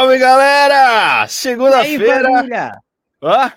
[0.00, 1.28] Salve galera!
[1.28, 2.80] Segunda-feira.
[3.20, 3.50] Ó,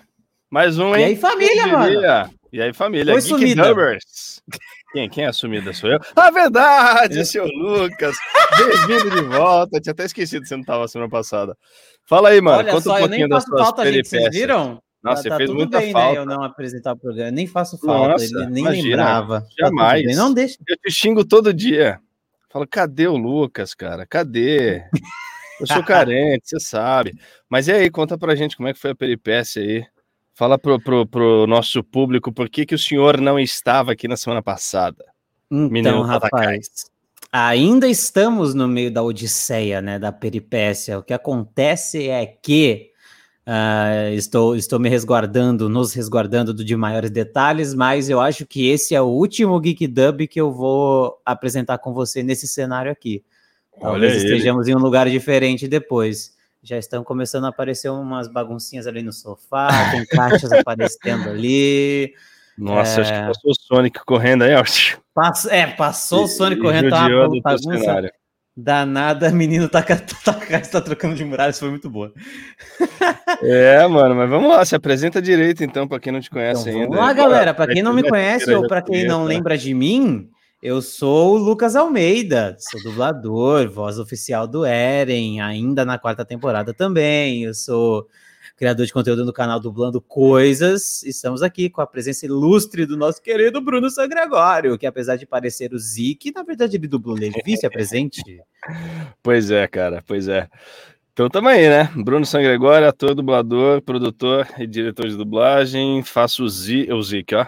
[0.50, 1.00] mais um, hein?
[1.00, 2.30] E aí, família, mano?
[2.52, 3.14] E aí, família?
[3.14, 3.66] Oi, sumida.
[3.66, 4.42] Dubbers.
[4.92, 5.72] Quem, quem é a sumida?
[5.72, 5.98] Sou eu?
[6.14, 8.14] Ah, verdade, seu Lucas.
[8.58, 9.80] Bem-vindo de volta.
[9.80, 11.56] Tinha até esquecido que você não estava semana passada.
[12.06, 12.58] Fala aí, mano.
[12.58, 14.06] Olha conta só, um eu nem pouquinho das faço suas falta, gente.
[14.06, 14.82] Vocês viram?
[15.02, 16.12] Nossa, Tá- você tá fez muita bem, falta.
[16.12, 17.30] Né, eu não apresentar o programa.
[17.30, 18.08] Nem faço falta.
[18.10, 19.40] Nossa, ele nem imagina, lembrava.
[19.40, 20.04] Tá jamais.
[20.04, 20.14] bem.
[20.14, 20.58] Não deixa.
[20.68, 21.98] Eu te xingo todo dia.
[22.50, 24.04] Falo, cadê o Lucas, cara?
[24.04, 24.84] Cadê?
[25.60, 27.14] Eu sou carente, você sabe.
[27.48, 29.84] Mas e aí, conta pra gente como é que foi a peripécia aí.
[30.34, 34.16] Fala pro, pro, pro nosso público por que, que o senhor não estava aqui na
[34.16, 35.04] semana passada.
[35.50, 36.40] Então, Tatacai.
[36.40, 36.68] rapaz,
[37.30, 40.98] ainda estamos no meio da odisseia, né, da peripécia.
[40.98, 42.90] O que acontece é que
[43.46, 48.68] ah, estou, estou me resguardando, nos resguardando do- de maiores detalhes, mas eu acho que
[48.68, 53.22] esse é o último Geek Dub que eu vou apresentar com você nesse cenário aqui.
[53.80, 54.24] Olha Talvez ele.
[54.24, 56.32] estejamos em um lugar diferente depois.
[56.62, 62.14] Já estão começando a aparecer umas baguncinhas ali no sofá, tem caixas aparecendo ali.
[62.56, 63.02] Nossa, É.
[63.02, 64.62] acho que passou o Sonic correndo aí, ó.
[65.50, 68.10] É, passou o Sonic E- e correndo, tá uma bagunça cenário.
[68.56, 72.12] danada, menino tá, tá, tá, tá trocando de muralhas, foi muito boa.
[73.42, 76.72] É, mano, mas vamos lá, se apresenta direito então, pra quem não te conhece Então,
[76.82, 76.96] ainda.
[76.96, 79.74] vamos lá, galera, para quem não me conhece ou já para quem não lembra de
[79.74, 80.30] mim,
[80.64, 86.72] eu sou o Lucas Almeida, sou dublador, voz oficial do Eren, ainda na quarta temporada
[86.72, 87.44] também.
[87.44, 88.08] Eu sou
[88.56, 91.02] criador de conteúdo no canal Dublando Coisas.
[91.02, 95.74] Estamos aqui com a presença ilustre do nosso querido Bruno Sangregório, que apesar de parecer
[95.74, 98.22] o Zik, na verdade ele dublou Levi, se apresente.
[99.22, 100.48] Pois é, cara, pois é.
[101.12, 101.92] Então tamo aí, né?
[101.94, 106.02] Bruno Sangregório, ator, dublador, produtor e diretor de dublagem.
[106.02, 107.46] Faço o Zik, o Zik, ó.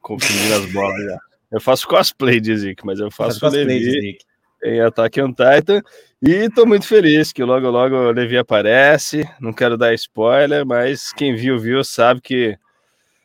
[0.00, 1.18] Confundindo as bolas já.
[1.56, 4.18] Eu faço cosplay de Zik, mas eu faço cosplay de Levi Zik.
[4.62, 5.82] em Attack on Titan.
[6.22, 9.26] E tô muito feliz que logo, logo o Levi aparece.
[9.40, 12.58] Não quero dar spoiler, mas quem viu, viu, sabe que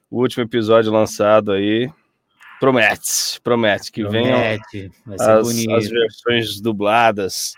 [0.10, 1.92] o último episódio lançado aí
[2.58, 7.54] promete, promete que venham Promete, ser as, as versões dubladas.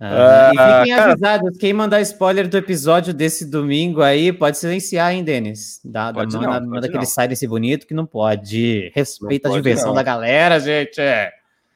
[0.00, 4.56] Ah, e Ah, fiquem cara- avisados, quem mandar spoiler do episódio desse domingo aí, pode
[4.58, 5.80] silenciar, hein, Denis?
[5.84, 8.92] Dá, Pode manda não, manda pode silence bonito que não pode.
[8.94, 9.94] Respeita Não a pode diversão não.
[9.96, 11.00] da galera, gente.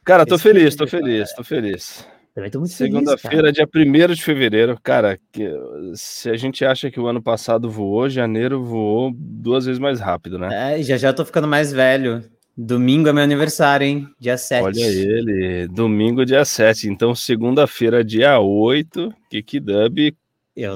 [0.05, 2.07] Cara, tô feliz, tô feliz, tô feliz.
[2.35, 3.05] Também tô muito feliz, cara.
[3.19, 4.79] Segunda-feira, dia 1 de fevereiro.
[4.83, 5.51] Cara, que-
[5.95, 10.39] se a gente acha que o ano passado voou, janeiro voou duas vezes mais rápido,
[10.39, 10.75] né?
[10.75, 12.25] É, e já já tô ficando mais velho.
[12.57, 14.09] Domingo é meu aniversário, hein?
[14.21, 14.63] Dia 7.
[14.63, 16.89] Olha ele, domingo, dia 7.
[16.89, 20.15] Então, segunda-feira, dia 8, Kiki Dub,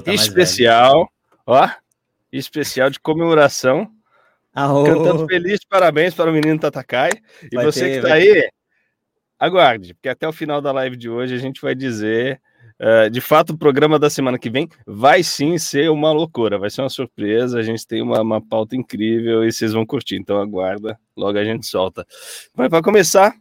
[0.05, 1.07] mais especial,
[1.45, 1.69] ó,
[2.31, 3.91] especial de comemoração.
[4.53, 4.85] Arro.
[4.85, 7.11] Cantando feliz parabéns para o menino Tatakai.
[7.51, 8.49] E Vai você ter, que tá vai aí,
[9.37, 12.41] aguarde, porque até o final da live de hoje a gente vai dizer.
[12.79, 16.69] Eh, de fato, o programa da semana que vem vai sim ser uma loucura, vai
[16.69, 17.59] ser uma surpresa.
[17.59, 21.43] A gente tem uma, uma pauta incrível e vocês vão curtir, então aguarda, logo a
[21.43, 22.05] gente solta.
[22.55, 23.33] Mas para começar,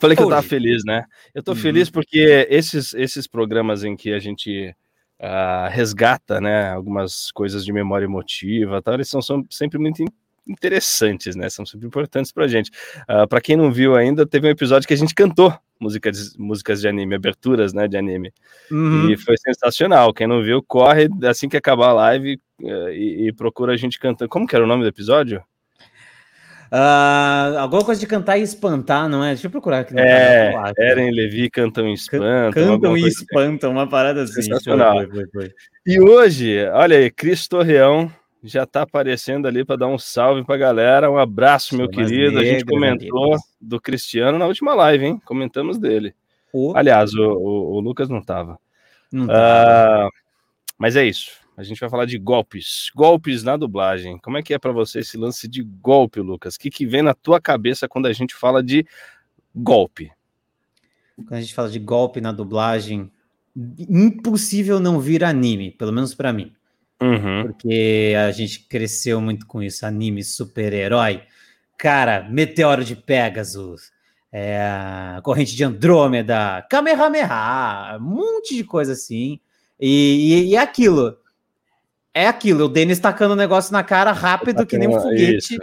[0.00, 0.48] falei que eu tava Oi.
[0.48, 1.04] feliz, né?
[1.34, 1.56] Eu tô Uhum.
[1.58, 4.74] feliz porque esses, esses programas em que a gente
[5.18, 10.02] ah, resgata, né, algumas coisas de memória emotiva, tal, eles são, são sempre muito
[10.48, 11.48] interessantes, né?
[11.48, 12.70] São sempre importantes pra gente.
[13.06, 16.80] Ah, para quem não viu ainda, teve um episódio que a gente cantou músicas, músicas
[16.80, 18.32] de anime, aberturas, né, de anime.
[18.70, 19.10] Uhum.
[19.10, 20.12] E foi sensacional.
[20.12, 23.98] Quem não viu, corre assim que acabar a live eh, e, e procura a gente
[23.98, 24.28] cantando.
[24.28, 25.42] Como que era o nome do episódio?
[26.72, 29.30] Ah, alguma coisa de cantar e espantar, não é?
[29.30, 29.94] Deixa eu procurar aqui.
[29.98, 30.52] É.
[30.78, 32.52] Eren Levi cantam e espantam.
[32.52, 33.08] Cantam e assim.
[33.08, 34.42] espantam, uma parada assim.
[34.42, 34.98] Sensacional.
[34.98, 35.52] Foi, foi, foi.
[35.84, 40.56] E hoje, olha aí, Cris Torreão já tá aparecendo ali para dar um salve pra
[40.56, 41.10] galera.
[41.10, 42.38] Um abraço, meu querido.
[42.38, 45.22] A gente comentou do Cristiano na última live, hein?
[45.24, 46.14] Comentamos dele.
[46.52, 48.58] O- Aliás, o, o- o Lucas não tava.
[49.12, 50.06] Não tá.
[50.06, 50.08] Ah,
[50.78, 51.32] mas é isso.
[51.56, 52.90] A gente vai falar de golpes.
[52.94, 54.18] Golpes na dublagem.
[54.18, 56.54] Como é que é para você esse lance de golpe, Lucas?
[56.54, 58.86] O que, que vem na tua cabeça quando a gente fala de
[59.54, 60.10] golpe?
[61.16, 63.10] Quando a gente fala de golpe na dublagem,
[63.88, 66.52] impossível não vir anime, pelo menos pra mim.
[67.00, 67.44] Uhum.
[67.44, 71.22] Porque a gente cresceu muito com isso, anime, super-herói.
[71.78, 73.90] Cara, Meteoro de Pegasus,
[74.30, 79.40] é, Corrente de Andrômeda, Kamehameha, um monte de coisa assim.
[79.80, 81.16] E, e, e é aquilo.
[82.12, 85.58] É aquilo, o Denis tacando o negócio na cara rápido, que nem um foguete.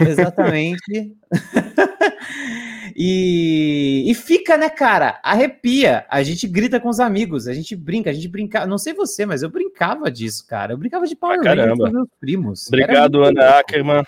[0.00, 1.16] Exatamente.
[2.96, 5.20] e, e fica, né, cara?
[5.22, 6.04] Arrepia.
[6.08, 8.66] A gente grita com os amigos, a gente brinca, a gente brinca.
[8.66, 10.72] Não sei você, mas eu brincava disso, cara.
[10.72, 12.68] Eu brincava de Power Pra Rangers com meus primos.
[12.68, 13.58] Obrigado, Ana.
[13.58, 14.02] Ackerman.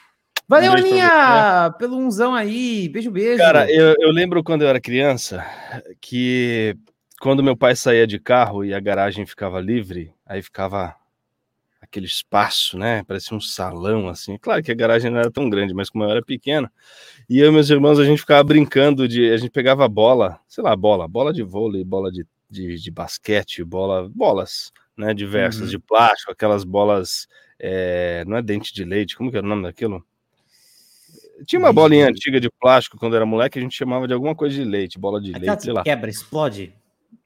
[0.49, 2.89] Valeu, Um Aninha, pelo unzão aí.
[2.89, 3.39] Beijo, beijo.
[3.39, 5.45] Cara, eu, eu lembro quando eu era criança
[6.01, 6.77] que
[7.21, 10.95] quando meu pai saía de carro e a garagem ficava livre, aí ficava
[11.83, 13.03] aquele espaço, né?
[13.03, 14.39] Parecia um salão assim.
[14.39, 16.73] Claro que a garagem não era tão grande, mas como eu era pequena,
[17.29, 20.63] e eu e meus irmãos a gente ficava brincando de, a gente pegava bola, sei
[20.63, 25.13] lá, bola, bola de vôlei, bola de, de, de basquete, bola, bolas, né?
[25.13, 25.69] Diversas uhum.
[25.69, 27.27] de plástico, aquelas bolas,
[27.59, 30.05] é, não é dente de leite, como que era o nome daquilo?
[31.45, 34.55] Tinha uma bolinha antiga de plástico quando era moleque, a gente chamava de alguma coisa
[34.55, 35.83] de leite, bola de Aquela leite, sei lá.
[35.83, 36.73] Quebra, explode.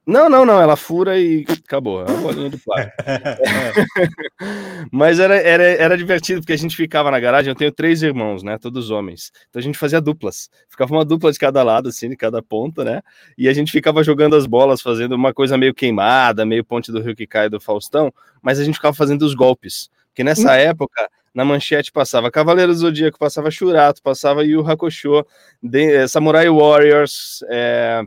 [0.07, 2.03] Não, não, não, ela fura e acabou.
[2.03, 2.95] É uma bolinha de plástico.
[4.93, 7.51] Mas era, era, era divertido, porque a gente ficava na garagem.
[7.51, 8.57] Eu tenho três irmãos, né?
[8.57, 9.33] Todos homens.
[9.51, 10.49] Então a gente fazia duplas.
[10.69, 13.03] Ficava uma dupla de cada lado, assim, de cada ponta, né?
[13.37, 17.01] E a gente ficava jogando as bolas, fazendo uma coisa meio queimada, meio ponte do
[17.01, 18.15] rio que cai do Faustão.
[18.41, 19.91] Mas a gente ficava fazendo os golpes.
[20.11, 20.55] Porque nessa hum.
[20.55, 25.27] época, na manchete passava Cavaleiro do Zodíaco, passava Shurato, passava Yu Hakusho,
[25.61, 28.03] de, eh, Samurai Warriors, é,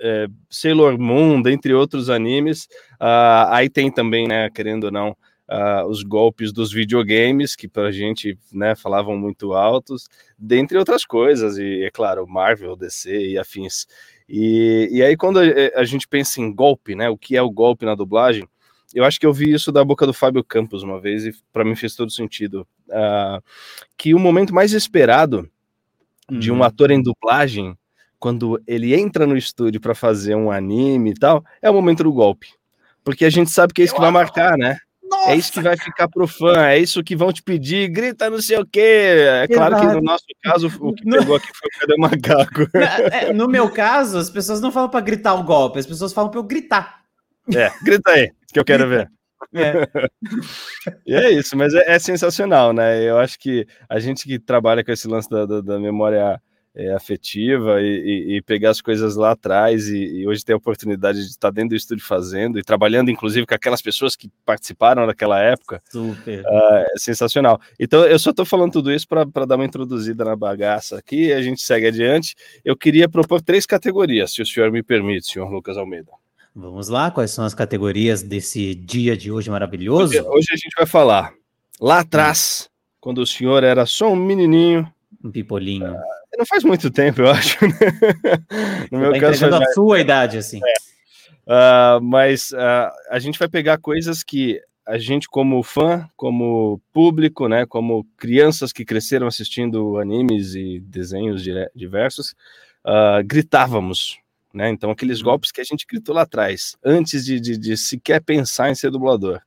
[0.00, 2.64] é, Sailor Moon, dentre outros animes.
[3.00, 5.16] Uh, aí tem também, né, querendo ou não,
[5.48, 10.08] uh, os golpes dos videogames, que pra gente, né, falavam muito altos,
[10.38, 13.86] dentre outras coisas, e é claro, Marvel, DC e afins.
[14.28, 15.42] E, e aí, quando a,
[15.76, 18.48] a gente pensa em golpe, né, o que é o golpe na dublagem,
[18.94, 21.64] eu acho que eu vi isso da boca do Fábio Campos uma vez, e para
[21.64, 22.66] mim fez todo sentido.
[22.88, 23.42] Uh,
[23.96, 25.50] que o momento mais esperado
[26.30, 26.62] de um uhum.
[26.62, 27.76] ator em dublagem
[28.18, 32.12] quando ele entra no estúdio para fazer um anime e tal, é o momento do
[32.12, 32.48] golpe.
[33.02, 34.78] Porque a gente sabe que é isso que vai marcar, né?
[35.02, 38.30] Nossa, é isso que vai ficar pro fã, é isso que vão te pedir, grita
[38.30, 39.16] não sei o quê.
[39.42, 39.88] É claro Exato.
[39.88, 42.70] que no nosso caso, o que pegou aqui foi o Cadê Macaco.
[43.12, 46.30] É, no meu caso, as pessoas não falam para gritar o golpe, as pessoas falam
[46.30, 47.02] para eu gritar.
[47.54, 49.10] É, grita aí, que eu quero ver.
[49.52, 49.86] É.
[51.06, 53.02] e é isso, mas é, é, sensacional, né?
[53.02, 56.40] Eu acho que a gente que trabalha com esse lance da, da, da memória
[56.74, 61.20] é, afetiva e, e, pegar as coisas lá atrás e, e, hoje ter a oportunidade
[61.20, 65.40] de estar dentro do estúdio fazendo e trabalhando inclusive com aquelas pessoas que participaram naquela
[65.40, 65.80] época.
[65.88, 66.40] Super.
[66.40, 67.60] Uh, é sensacional.
[67.78, 71.40] Então eu só estou falando tudo isso para dar uma introduzida na bagaça aqui a
[71.40, 72.34] gente segue adiante.
[72.64, 76.10] Eu queria propor três categorias se o senhor me permite senhor Lucas Almeida.
[76.56, 80.12] Vamos lá quais são as categorias desse dia de hoje maravilhoso?
[80.12, 81.32] Hoje, hoje a gente vai falar.
[81.80, 82.68] Lá atrás
[83.00, 84.90] quando o senhor era só um menininho
[85.24, 87.64] um pipolinho uh, não faz muito tempo, eu acho.
[87.64, 87.74] Né?
[88.90, 90.60] no meu tá caso, a sua idade, assim.
[90.64, 90.74] É.
[91.46, 97.48] Uh, mas uh, a gente vai pegar coisas que a gente, como fã, como público,
[97.48, 101.42] né, como crianças que cresceram assistindo animes e desenhos
[101.74, 102.34] diversos,
[102.84, 104.18] uh, gritávamos.
[104.52, 104.68] Né?
[104.70, 105.24] Então, aqueles uhum.
[105.24, 108.90] golpes que a gente gritou lá atrás, antes de, de, de sequer pensar em ser
[108.90, 109.40] dublador.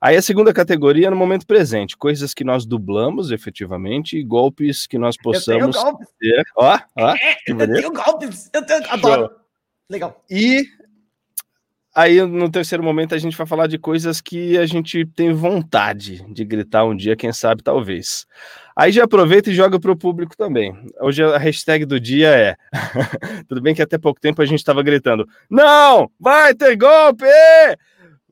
[0.00, 4.86] Aí a segunda categoria é no momento presente, coisas que nós dublamos efetivamente e golpes
[4.86, 6.08] que nós possamos eu golpes.
[6.20, 6.44] ter.
[6.56, 9.30] Ó, ó, é, eu tenho golpes, eu tenho, adoro.
[9.90, 10.24] Legal.
[10.30, 10.64] E
[11.94, 16.24] aí no terceiro momento a gente vai falar de coisas que a gente tem vontade
[16.32, 18.24] de gritar um dia, quem sabe, talvez.
[18.76, 20.72] Aí já aproveita e joga para o público também.
[21.00, 22.56] Hoje a hashtag do dia é.
[23.48, 26.08] Tudo bem que até pouco tempo a gente estava gritando: Não!
[26.20, 27.26] Vai ter golpe!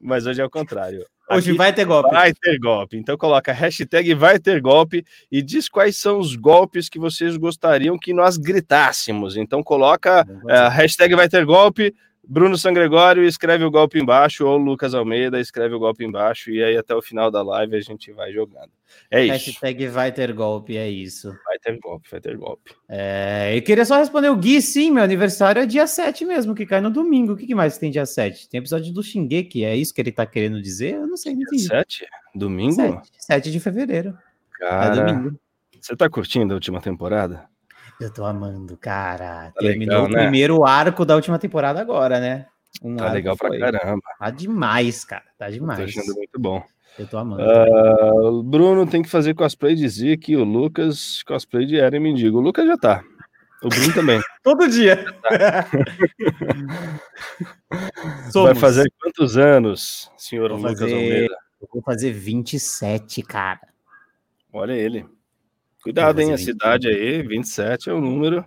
[0.01, 1.05] Mas hoje é o contrário.
[1.31, 2.11] Hoje vai ter golpe.
[2.11, 2.97] Vai ter golpe.
[2.97, 7.99] Então coloca hashtag vai ter golpe e diz quais são os golpes que vocês gostariam
[7.99, 9.37] que nós gritássemos.
[9.37, 11.93] Então coloca uh, hashtag vai ter golpe,
[12.29, 16.77] Bruno Sangregório escreve o golpe embaixo, ou Lucas Almeida escreve o golpe embaixo, e aí
[16.77, 18.71] até o final da live a gente vai jogando.
[19.11, 19.51] É isso.
[19.51, 21.29] Hashtag vai ter golpe, é isso.
[21.45, 22.75] Vai ter golpe, vai ter golpe.
[22.89, 26.67] É, eu queria só responder o Gui, sim, meu aniversário é dia 7 mesmo, que
[26.67, 27.35] cai no domingo.
[27.35, 28.49] O que, que mais tem dia 7?
[28.49, 30.95] Tem episódio do Shingeki, é isso que ele tá querendo dizer?
[30.95, 31.63] Eu não sei, não entendi.
[31.63, 32.07] 7?
[32.35, 32.75] Domingo?
[32.75, 34.19] 7, 7 de fevereiro.
[34.59, 35.39] Cara, é domingo.
[35.81, 37.49] Você tá curtindo a última temporada?
[38.01, 39.53] Eu tô amando, cara.
[39.53, 40.23] Tá Terminou legal, o né?
[40.23, 42.47] primeiro arco da última temporada agora, né?
[42.83, 44.03] Um tá legal pra caramba.
[44.19, 45.25] Tá demais, cara.
[45.39, 45.79] Tá demais.
[45.79, 46.63] tô achando muito bom.
[46.99, 47.43] Eu tô amando.
[47.43, 52.39] Uh, Bruno tem que fazer cosplay de Zeke, o Lucas cosplay de Eren Mendigo.
[52.39, 53.03] O Lucas já tá.
[53.63, 54.21] O Bruno também.
[54.43, 55.05] Todo dia.
[55.23, 55.67] Tá.
[58.43, 60.95] Vai fazer quantos anos, senhor vou Lucas fazer...
[60.95, 61.37] Almeida?
[61.61, 63.61] Eu vou fazer 27, cara.
[64.53, 65.07] Olha ele.
[65.87, 66.33] Cuidado, hein?
[66.33, 68.45] A cidade aí, 27 é o número.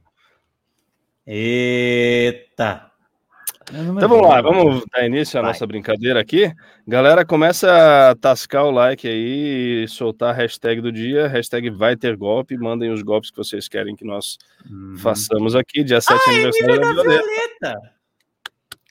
[1.25, 2.91] Eita!
[3.72, 5.51] Então vamos lá, vamos dar início à Vai.
[5.51, 6.51] nossa brincadeira aqui.
[6.86, 12.17] Galera, começa a tascar o like aí, soltar a hashtag do dia, hashtag vai ter
[12.17, 14.38] golpe, mandem os golpes que vocês querem que nós
[14.69, 14.98] uhum.
[14.98, 17.19] façamos aqui, dia 7 Ai, aniversário da Violeta.
[17.19, 17.93] Violeta.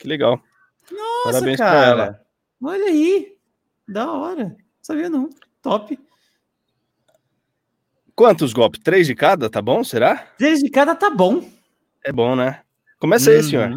[0.01, 0.41] Que legal.
[0.91, 1.71] Nossa, Parabéns cara.
[1.71, 2.21] pra ela.
[2.63, 3.37] Olha aí,
[3.87, 4.57] da hora.
[4.81, 5.29] Sabia não,
[5.61, 5.99] top.
[8.19, 8.81] Quantos golpes?
[8.83, 9.85] Três de cada, tá bom?
[9.85, 10.17] Será?
[10.37, 11.49] Três de cada tá bom.
[12.05, 12.63] É bom, né?
[12.99, 13.43] Começa aí, uhum.
[13.45, 13.71] senhor.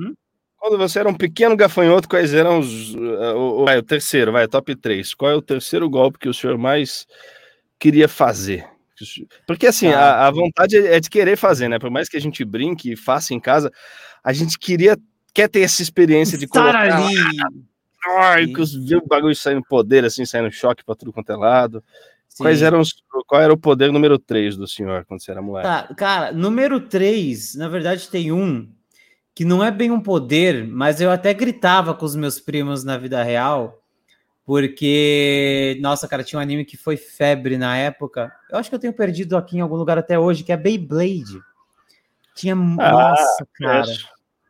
[0.58, 2.96] quando você era um pequeno gafanhoto, quais eram os.
[2.96, 5.14] Uh, o, vai, o terceiro, vai, top 3.
[5.14, 7.06] Qual é o terceiro golpe que o senhor mais
[7.78, 8.66] queria fazer?
[9.46, 11.78] Porque assim, ah, a, a, vontade é de querer fazer, né?
[11.78, 13.72] Por mais que a gente brinque e faça em casa,
[14.24, 14.98] a gente queria
[15.36, 17.14] quer ter essa experiência de estar ali.
[18.18, 21.36] Ai, que os, ver o bagulho saindo poder, assim, saindo choque para tudo quanto é
[21.36, 21.84] lado.
[22.32, 22.46] Sim.
[22.46, 22.94] Quais eram os,
[23.28, 25.68] qual era o poder número 3 do senhor quando você era moleque?
[25.68, 28.72] Tá, cara, número 3, na verdade, tem um
[29.36, 32.98] que não é bem um poder, mas eu até gritava com os meus primos na
[32.98, 33.84] vida real,
[34.46, 38.32] porque, nossa, cara, tinha um anime que foi febre na época.
[38.50, 41.38] Eu acho que eu tenho perdido aqui em algum lugar até hoje, que é Beyblade.
[42.34, 43.84] Tinha, ah, nossa, cara,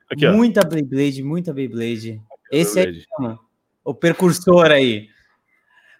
[0.08, 2.22] aqui, muita Beyblade, muita Beyblade.
[2.52, 3.06] Esse aí,
[3.84, 5.10] o percursor aí.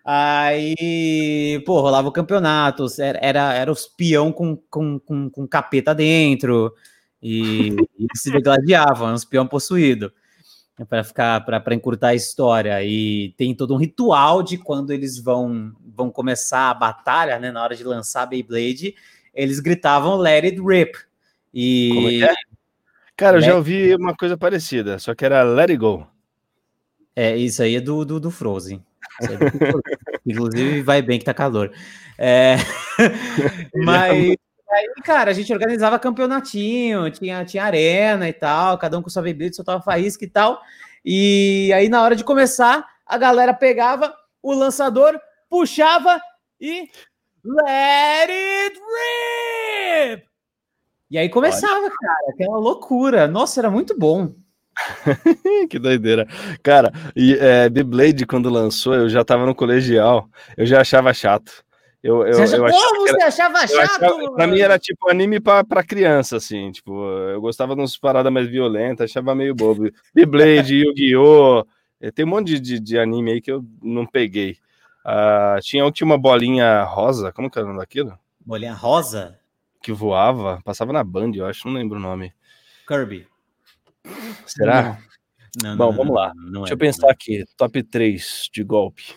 [0.04, 5.94] Aí, pô, rolava o campeonato, era, era, era os peão com, com, com, com capeta
[5.94, 6.74] dentro,
[7.22, 10.12] e, e se degladiavam, uns peão possuído
[10.90, 15.72] para ficar para encurtar a história e tem todo um ritual de quando eles vão
[15.94, 18.96] vão começar a batalha, né, na hora de lançar Beyblade,
[19.34, 20.98] eles gritavam Let It Rip.
[21.54, 22.34] E é?
[23.16, 26.08] Cara, eu já ouvi uma coisa parecida, só que era Let It Go.
[27.16, 28.84] É, isso aí é do, do, do Frozen.
[29.22, 30.20] É.
[30.26, 31.72] Inclusive vai bem que tá calor.
[32.18, 32.56] É...
[33.84, 34.36] Mas
[34.70, 39.22] aí, cara, a gente organizava campeonatinho, tinha, tinha arena e tal, cada um com sua
[39.22, 40.62] bebida, soltava faísca e tal.
[41.04, 46.22] E aí, na hora de começar, a galera pegava o lançador, puxava
[46.60, 46.90] e.
[47.44, 48.80] Let it
[50.06, 50.32] rip!
[51.10, 53.28] E aí começava, cara, aquela loucura.
[53.28, 54.36] Nossa, era muito bom.
[55.70, 56.28] que doideira.
[56.64, 61.64] Cara, e é, Beyblade, quando lançou, eu já tava no colegial, eu já achava chato.
[62.04, 64.04] Eu, eu, você, eu Como você achava chato?
[64.04, 66.72] Achava, pra mim era tipo anime pra, pra criança, assim.
[66.72, 69.84] Tipo, eu gostava de umas paradas mais violentas, achava meio bobo.
[70.14, 71.64] Beyblade, Yu-Gi-Oh!
[72.02, 74.58] Eh, tem um monte de, de, de, anime aí que eu não peguei.
[75.06, 78.18] Uh, tinha um tinha uma bolinha rosa, como que era o nome daquilo?
[78.40, 79.40] Bolinha rosa?
[79.82, 82.34] Que voava, passava na Band, eu acho, não lembro o nome.
[82.88, 83.28] Kirby.
[84.46, 84.98] Será?
[85.62, 86.32] Não, não, Bom, não, vamos lá.
[86.52, 87.46] Deixa é, eu pensar aqui.
[87.58, 89.16] Top 3 de golpe.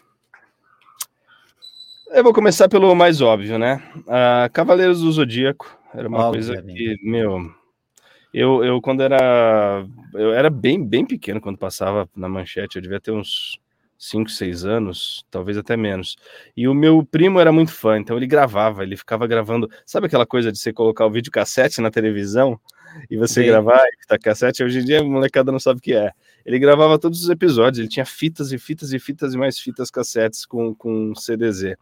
[2.11, 3.83] Eu vou começar pelo mais óbvio, né?
[3.99, 7.53] Uh, Cavaleiros do Zodíaco era uma coisa que, meu,
[8.33, 13.00] eu, eu quando era eu era bem bem pequeno quando passava na manchete, eu devia
[13.00, 13.59] ter uns
[13.97, 16.17] 5, 6 anos, talvez até menos.
[16.57, 20.26] E o meu primo era muito fã, então ele gravava, ele ficava gravando, sabe aquela
[20.26, 22.61] coisa de você colocar o vídeo cassete na televisão
[23.11, 25.95] e você gravar e tá cassete, hoje em dia a molecada não sabe o que
[25.95, 26.13] é.
[26.45, 29.91] Ele gravava todos os episódios, ele tinha fitas e fitas e fitas e mais fitas
[29.91, 31.75] cassetes com, com CDZ.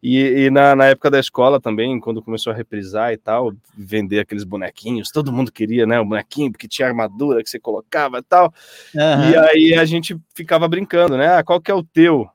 [0.00, 4.20] E, e na, na época da escola também, quando começou a reprisar e tal, vender
[4.20, 8.22] aqueles bonequinhos, todo mundo queria, né, o bonequinho, porque tinha armadura que você colocava e
[8.22, 8.54] tal.
[8.94, 9.30] Uhum.
[9.30, 11.36] E aí a gente ficava brincando, né?
[11.36, 12.28] Ah, qual que é o teu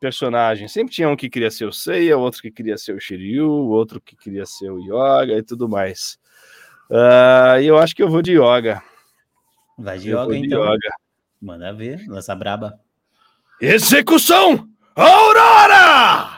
[0.00, 0.68] personagem?
[0.68, 4.00] Sempre tinha um que queria ser o Seiya, outro que queria ser o Shiryu, outro
[4.00, 6.18] que queria ser o Yoga e tudo mais.
[6.90, 8.82] Uh, e eu acho que eu vou de Yoga.
[9.78, 10.40] Vai de Yoga, então.
[10.40, 10.90] De yoga.
[11.40, 12.80] Manda ver, lança braba.
[13.60, 14.68] Execução!
[14.94, 16.36] Aurora!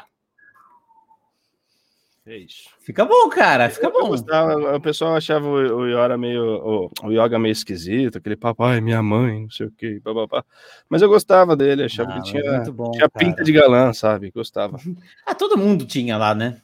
[2.28, 2.68] É isso.
[2.80, 4.08] Fica bom, cara, fica bom.
[4.08, 8.82] Gostava, o pessoal achava o, o Yoga meio o, o, Yoga meio esquisito, aquele papai,
[8.82, 10.44] minha mãe, não sei o que, papapá.
[10.90, 14.30] Mas eu gostava dele, achava ah, que tinha, bom, tinha pinta de galã, sabe?
[14.30, 14.76] Gostava.
[15.24, 16.60] ah, todo mundo tinha lá, né?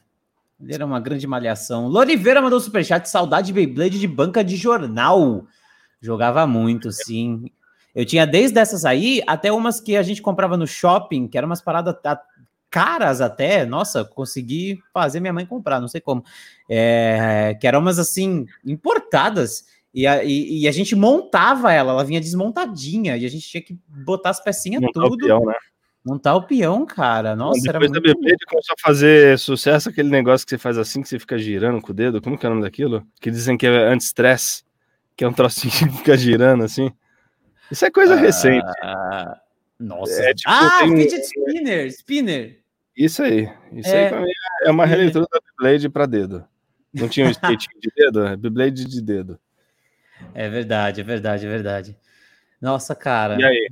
[0.69, 1.89] Era uma grande malhação.
[1.89, 5.47] Loriveira mandou superchat, saudade de Beyblade de banca de jornal.
[6.01, 7.51] Jogava muito, sim.
[7.95, 11.47] Eu tinha desde essas aí até umas que a gente comprava no shopping, que eram
[11.47, 11.95] umas paradas
[12.71, 13.65] caras até.
[13.65, 16.25] Nossa, consegui fazer minha mãe comprar, não sei como.
[16.69, 19.65] É, que eram umas assim, importadas.
[19.95, 23.63] E a, e, e a, gente montava ela, ela vinha desmontadinha, e a gente tinha
[23.63, 25.15] que botar as pecinhas Montar tudo.
[25.23, 25.55] O peão, né?
[26.05, 27.35] Montar o peão, cara.
[27.35, 27.93] Nossa, Depois era muito...
[27.95, 31.39] da bebê começou a fazer sucesso aquele negócio que você faz assim, que você fica
[31.39, 32.21] girando com o dedo.
[32.21, 33.07] Como que é o nome daquilo?
[33.19, 34.65] Que dizem que é anti-stress,
[35.17, 36.93] que é um trocinho que fica girando assim.
[37.71, 38.67] Isso é coisa ah, recente.
[39.81, 40.23] Nossa.
[40.23, 40.97] É, tipo, ah, tem...
[40.97, 42.61] fidget spinner, spinner.
[42.95, 43.51] Isso aí.
[43.73, 44.05] Isso é...
[44.05, 44.31] aí pra mim
[44.65, 46.45] é uma releitura da Beyblade para dedo.
[46.93, 48.27] Não tinha um skate de dedo?
[48.27, 49.41] É Beyblade de dedo.
[50.35, 51.97] É verdade, é verdade, é verdade.
[52.61, 53.41] Nossa, cara.
[53.41, 53.69] E aí?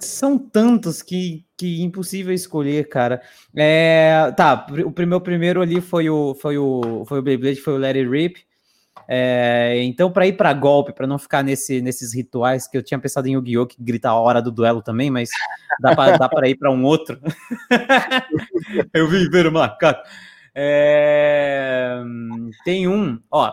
[0.00, 3.22] São tantos que, que impossível escolher, cara.
[3.56, 7.84] É, tá, o meu primeiro ali foi o foi o foi o Beyblade, foi o
[7.84, 8.44] It Rip.
[9.06, 12.98] É, então, para ir para golpe, para não ficar nesse, nesses rituais que eu tinha
[12.98, 13.66] pensado em Yu-Gi-Oh!
[13.66, 15.28] que grita a hora do duelo também, mas
[15.78, 17.20] dá para ir para um outro.
[18.94, 20.08] eu vim ver o macaco.
[20.54, 22.00] É,
[22.64, 23.52] tem um, ó,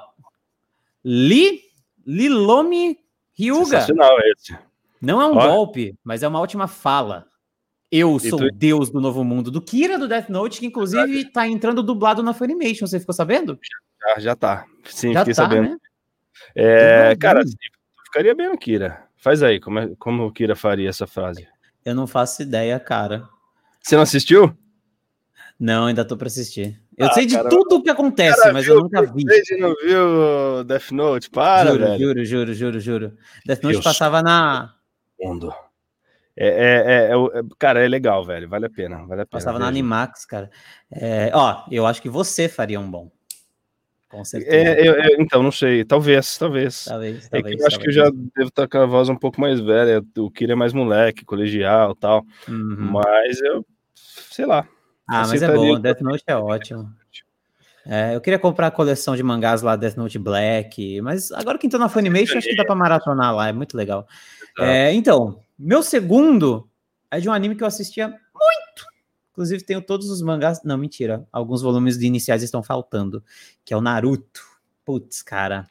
[1.04, 1.62] Li,
[2.06, 2.98] Lilomi
[3.38, 3.66] Ryuga.
[3.66, 4.56] Sensacional esse.
[5.02, 5.48] Não é um Ó.
[5.48, 7.26] golpe, mas é uma ótima fala.
[7.92, 8.46] Eu sou tu...
[8.46, 12.24] o deus do novo mundo do Kira do Death Note, que inclusive tá entrando dublado
[12.24, 12.88] na Funimation.
[12.88, 13.60] Você ficou sabendo?
[14.00, 14.66] Já, já tá.
[14.86, 15.72] Sim, já fiquei tá, sabendo.
[15.72, 15.78] Né?
[16.56, 17.56] É, cara, assim,
[18.06, 19.04] ficaria bem no Kira.
[19.18, 21.48] Faz aí, como, é, como o Kira faria essa frase?
[21.84, 23.28] Eu não faço ideia, cara.
[23.82, 24.56] Você não assistiu?
[25.60, 26.82] Não, ainda tô pra assistir.
[26.98, 29.24] Eu ah, sei de cara, tudo o que acontece, mas viu, eu nunca vi.
[29.24, 31.30] Você não viu Death Note?
[31.30, 32.00] Para, juro, velho.
[32.00, 33.18] Juro, juro, juro, juro.
[33.46, 34.74] Death Note Deus passava na...
[35.22, 35.54] Mundo.
[36.36, 38.48] É, é, é, é, cara, é legal, velho.
[38.48, 38.98] Vale a pena.
[38.98, 40.50] Vale a pena Passava na Animax, cara.
[40.92, 43.12] É, ó, eu acho que você faria um bom.
[44.10, 44.56] Com certeza.
[44.56, 45.86] É, eu, eu, então, não sei.
[45.86, 46.86] Talvez, talvez.
[46.86, 47.60] Talvez, é talvez.
[47.60, 47.96] eu acho talvez.
[47.96, 50.04] que eu já devo estar com a voz um pouco mais velha.
[50.18, 52.26] O Kira é mais moleque, colegial tal.
[52.48, 52.92] Uhum.
[52.92, 54.68] Mas eu, sei lá.
[55.08, 55.80] Ah, mas é bom.
[55.80, 56.90] Death Note é ótimo.
[57.86, 61.66] É, eu queria comprar a coleção de mangás lá, Death Note Black, mas agora que
[61.66, 64.08] entrou na Funimation, acho que dá pra maratonar lá, é muito legal.
[64.60, 66.70] É, então, meu segundo
[67.10, 68.92] é de um anime que eu assistia muito.
[69.32, 70.62] Inclusive, tenho todos os mangás.
[70.64, 71.26] Não, mentira.
[71.32, 73.24] Alguns volumes de iniciais estão faltando.
[73.64, 74.42] Que é o Naruto.
[74.84, 75.68] Putz, cara.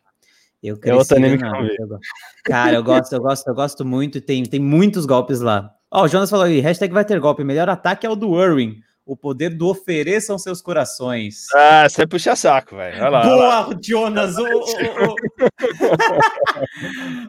[0.62, 1.98] Eu é outro anime que eu
[2.44, 4.20] Cara, eu gosto, eu gosto, eu gosto muito.
[4.20, 5.74] Tem, tem muitos golpes lá.
[5.90, 7.42] Ó, oh, o Jonas falou aí, hashtag vai ter golpe.
[7.42, 8.82] Melhor ataque é o do Irwin.
[9.11, 11.46] O poder do ofereçam seus corações.
[11.53, 12.96] Ah, você puxa saco, velho.
[13.11, 14.37] Boa, Jonas!
[14.38, 14.61] O, o,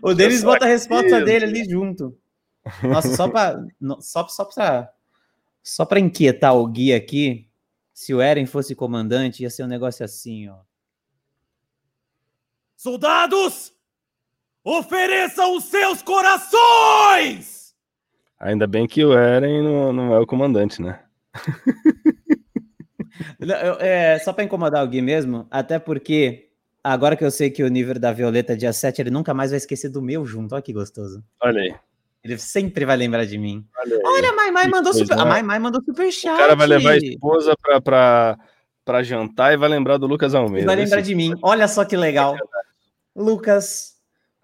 [0.03, 2.15] o, o Denis bota a resposta dele ali junto.
[2.83, 3.65] Nossa, só para
[3.99, 4.93] só, só pra,
[5.63, 7.49] só pra inquietar o guia aqui,
[7.91, 10.57] se o Eren fosse comandante, ia ser um negócio assim, ó.
[12.77, 13.73] Soldados,
[14.63, 17.75] ofereçam os seus corações!
[18.39, 21.03] Ainda bem que o Eren não, não é o comandante, né?
[23.79, 26.49] é, só para incomodar alguém mesmo, até porque
[26.83, 29.51] agora que eu sei que o nível da Violeta é dia 7, ele nunca mais
[29.51, 30.53] vai esquecer do meu junto.
[30.53, 31.23] Olha que gostoso.
[31.41, 31.75] Olha aí.
[32.23, 33.65] Ele sempre vai lembrar de mim.
[33.79, 35.17] Olha, Olha a Mai Mai mandou super.
[35.17, 36.35] A Mai Mai mandou super chat.
[36.35, 38.39] O cara vai levar a esposa pra, pra,
[38.85, 40.67] pra jantar e vai lembrar do Lucas Almeida.
[40.67, 41.33] Vai lembrar de mim.
[41.41, 42.35] Olha só que legal.
[43.15, 43.95] Lucas.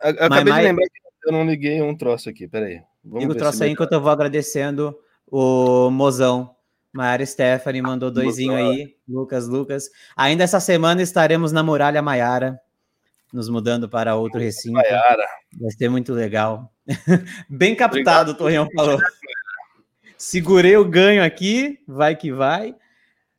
[0.01, 2.47] Eu, eu acabei Mai, de lembrar que eu não liguei um troço aqui.
[2.47, 2.81] Peraí.
[3.05, 4.97] Liga o troço aí enquanto eu vou agradecendo
[5.27, 6.55] o mozão.
[6.93, 8.95] Maiara Stephanie mandou doisinho aí.
[9.07, 9.89] Lucas, Lucas.
[10.15, 12.59] Ainda essa semana estaremos na Muralha Maiara,
[13.31, 14.73] nos mudando para outro recinto.
[14.73, 15.25] Maiara.
[15.59, 16.71] Vai ser muito legal.
[17.49, 18.99] Bem captado, o Torreão falou.
[20.17, 22.75] Segurei o ganho aqui, vai que vai.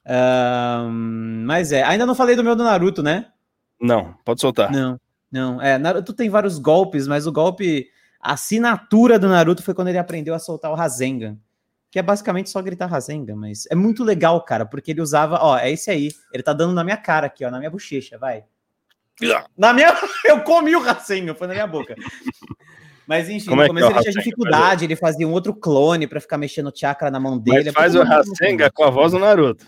[0.06, 3.26] Um, mas é, ainda não falei do meu do Naruto, né?
[3.80, 4.70] Não, pode soltar.
[4.70, 4.98] Não,
[5.30, 5.60] não.
[5.60, 7.88] É, Naruto tem vários golpes, mas o golpe,
[8.20, 11.36] a assinatura do Naruto foi quando ele aprendeu a soltar o Rasengan.
[11.90, 15.56] Que é basicamente só gritar Rasengan, mas é muito legal, cara, porque ele usava, ó,
[15.56, 16.10] é esse aí.
[16.32, 18.44] Ele tá dando na minha cara aqui, ó, na minha bochecha, vai.
[19.56, 19.88] Na minha.
[20.24, 21.94] Eu comi o Rasengan, foi na minha boca.
[23.06, 26.06] Mas enfim, Como no é começo é ele tinha dificuldade, ele fazia um outro clone
[26.06, 27.64] para ficar mexendo o chakra na mão dele.
[27.64, 29.66] Mas faz o Rasengan com a voz do Naruto.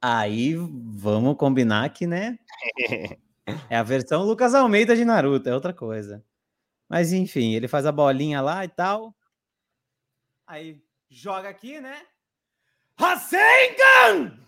[0.00, 2.38] Aí vamos combinar que, né?
[3.70, 6.22] é a versão Lucas Almeida de Naruto, é outra coisa.
[6.86, 9.14] Mas enfim, ele faz a bolinha lá e tal.
[10.46, 11.96] Aí joga aqui, né?
[12.98, 14.38] Rasengan!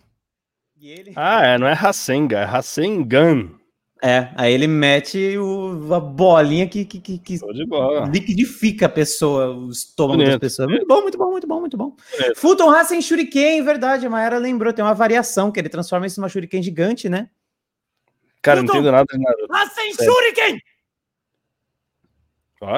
[0.77, 1.13] E ele...
[1.15, 3.61] Ah, é, não é Rasengan, é Rasengan.
[4.03, 7.39] É, aí ele mete o, a bolinha que, que, que, que
[8.11, 10.31] liquidifica a pessoa, o estômago Bonito.
[10.31, 10.69] das pessoas.
[10.69, 11.95] Muito bom, muito bom, muito bom, muito bom.
[12.17, 12.39] Bonito.
[12.39, 16.63] Fulton Shuriken, verdade, a Mayara lembrou, tem uma variação que ele transforma isso numa Shuriken
[16.63, 17.29] gigante, né?
[18.41, 19.53] Cara, Fulton, não entendo nada de Naruto.
[19.53, 20.61] Racing Shuriken!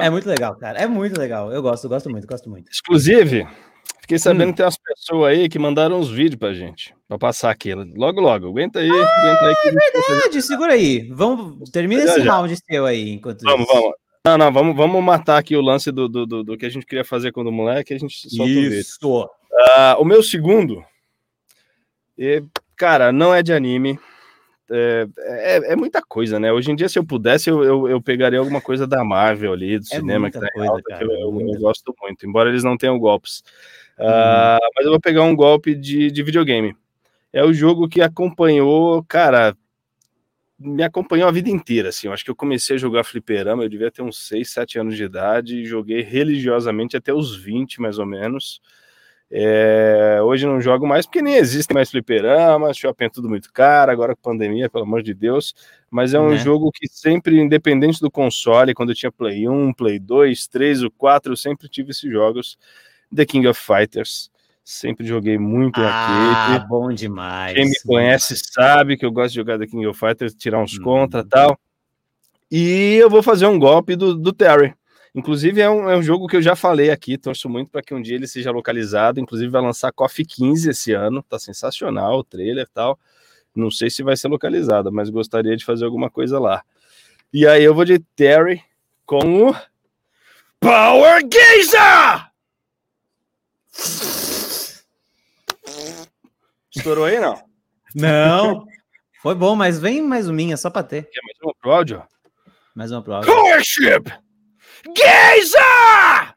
[0.02, 0.78] É muito legal, cara.
[0.78, 1.52] É muito legal.
[1.52, 2.70] Eu gosto, eu gosto muito, gosto muito.
[2.82, 3.46] Inclusive,
[4.00, 4.50] Fiquei sabendo hum.
[4.52, 7.74] que tem umas pessoas aí que mandaram uns vídeos pra gente, pra passar aqui.
[7.74, 8.48] Logo, logo.
[8.48, 9.54] Aguenta aí, ah, aguenta aí.
[9.64, 11.08] É verdade, segura aí.
[11.10, 12.34] Vamos, termina esse já.
[12.34, 13.74] round seu aí, enquanto Vamos, isso.
[13.74, 13.94] vamos.
[14.26, 16.86] Não, não, vamos, vamos matar aqui o lance do, do, do, do que a gente
[16.86, 18.98] queria fazer quando moleque, a gente solta Isso.
[19.02, 19.30] o vídeo.
[19.52, 20.82] Uh, o meu segundo,
[22.18, 22.42] é,
[22.74, 23.98] cara, não é de anime,
[24.70, 26.52] é, é, é, muita coisa, né?
[26.52, 29.78] Hoje em dia, se eu pudesse, eu, eu, eu pegaria alguma coisa da Marvel ali,
[29.78, 32.64] do é cinema que tá coisa, alta, cara, que eu, eu, gosto muito, embora eles
[32.64, 33.42] não tenham golpes.
[33.98, 36.74] Uh, mas eu vou pegar um golpe de, de videogame.
[37.32, 39.56] É o jogo que acompanhou, cara,
[40.58, 42.06] me acompanhou a vida inteira, assim.
[42.06, 44.96] Eu acho que eu comecei a jogar fliperama, eu devia ter uns 6, 7 anos
[44.96, 48.60] de idade, e joguei religiosamente até os 20, mais ou menos.
[49.30, 53.90] É, hoje não jogo mais porque nem existe mais fliperama, shopping é tudo muito caro,
[53.90, 55.54] agora com pandemia, pelo amor de Deus.
[55.90, 56.36] Mas é um né?
[56.36, 60.90] jogo que sempre, independente do console, quando eu tinha Play 1, Play 2, 3 ou
[60.90, 62.58] 4, eu sempre tive esses jogos.
[63.14, 64.30] The King of Fighters.
[64.64, 66.68] Sempre joguei muito ah, arcade.
[66.68, 67.54] bom demais.
[67.54, 70.78] Quem me conhece sabe que eu gosto de jogar The King of Fighters, tirar uns
[70.78, 70.82] hum.
[70.82, 71.58] contra e tal.
[72.50, 74.74] E eu vou fazer um golpe do, do Terry.
[75.14, 77.94] Inclusive, é um, é um jogo que eu já falei aqui, torço muito para que
[77.94, 79.20] um dia ele seja localizado.
[79.20, 82.98] Inclusive, vai lançar Coffee 15 esse ano, tá sensacional o trailer e tal.
[83.54, 86.64] Não sei se vai ser localizado, mas gostaria de fazer alguma coisa lá.
[87.32, 88.60] E aí eu vou de Terry
[89.06, 89.54] com o
[90.58, 92.30] Power Gazer!
[96.74, 97.40] Estourou aí, não?
[97.94, 98.66] Não.
[99.22, 101.08] Foi bom, mas vem mais uma minha, só pra ter.
[101.08, 102.02] Quer mais uma pro áudio?
[102.74, 103.32] Mais uma pro áudio.
[103.32, 104.23] Powership!
[104.86, 106.34] Gazer!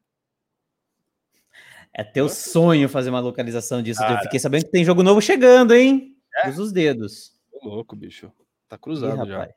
[1.94, 4.00] É teu sonho fazer uma localização disso.
[4.00, 4.16] Cara.
[4.16, 6.16] Eu fiquei sabendo que tem jogo novo chegando, hein?
[6.44, 6.50] É?
[6.50, 7.34] Usa os dedos.
[7.52, 8.32] Tô louco, bicho.
[8.70, 9.50] Tá cruzado Ih, já.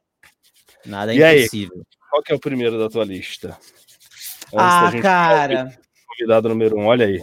[0.86, 1.76] Nada é e impossível.
[1.76, 3.58] Aí, qual que é o primeiro da tua lista?
[4.54, 5.78] Antes ah, cara.
[6.06, 7.22] Convidado número um, olha aí.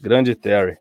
[0.00, 0.76] Grande Terry.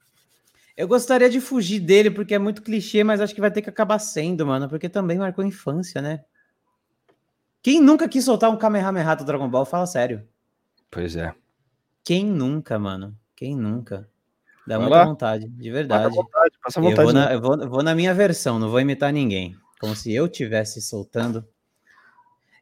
[0.76, 3.70] Eu gostaria de fugir dele porque é muito clichê, mas acho que vai ter que
[3.70, 6.24] acabar sendo, mano, porque também marcou infância, né?
[7.70, 9.64] Quem nunca quis soltar um Kamehameha do Dragon Ball?
[9.64, 10.24] Fala sério.
[10.90, 11.36] Pois é.
[12.04, 13.16] Quem nunca, mano?
[13.36, 14.10] Quem nunca?
[14.66, 15.06] Dá Vai muita lá.
[15.06, 16.16] vontade, de verdade.
[16.16, 17.00] Vontade, passa vontade.
[17.00, 19.56] Eu vou, na, eu, vou, eu vou na minha versão, não vou imitar ninguém.
[19.80, 21.46] Como se eu tivesse soltando.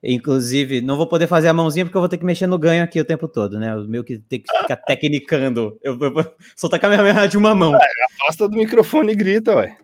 [0.04, 2.84] Inclusive, não vou poder fazer a mãozinha porque eu vou ter que mexer no ganho
[2.84, 3.74] aqui o tempo todo, né?
[3.78, 5.80] O meu que tem que ficar tecnicando.
[5.82, 7.74] Eu, eu vou soltar com a minha de uma mão.
[7.74, 7.80] É,
[8.12, 9.78] afasta do microfone e grita, ué.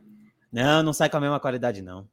[0.52, 2.10] Não, não sai com a mesma qualidade, não.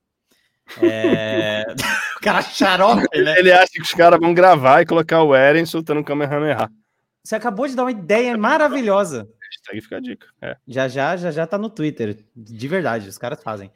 [0.80, 1.66] É...
[2.22, 3.38] cara xarope, né?
[3.38, 6.70] Ele acha que os caras vão gravar e colocar o Eren soltando o Kamehameha.
[7.24, 9.28] Você acabou de dar uma ideia maravilhosa.
[9.50, 10.26] Hashtag fica a dica.
[10.40, 10.56] É.
[10.66, 12.24] Já já, já já tá no Twitter.
[12.34, 13.70] De verdade, os caras fazem.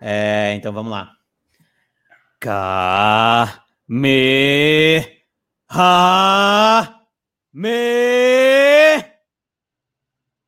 [0.00, 1.12] É, então vamos lá.
[2.40, 5.22] K me
[5.68, 7.00] ha
[7.52, 7.70] me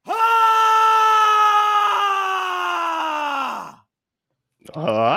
[0.04, 0.56] ha
[4.74, 5.15] ah.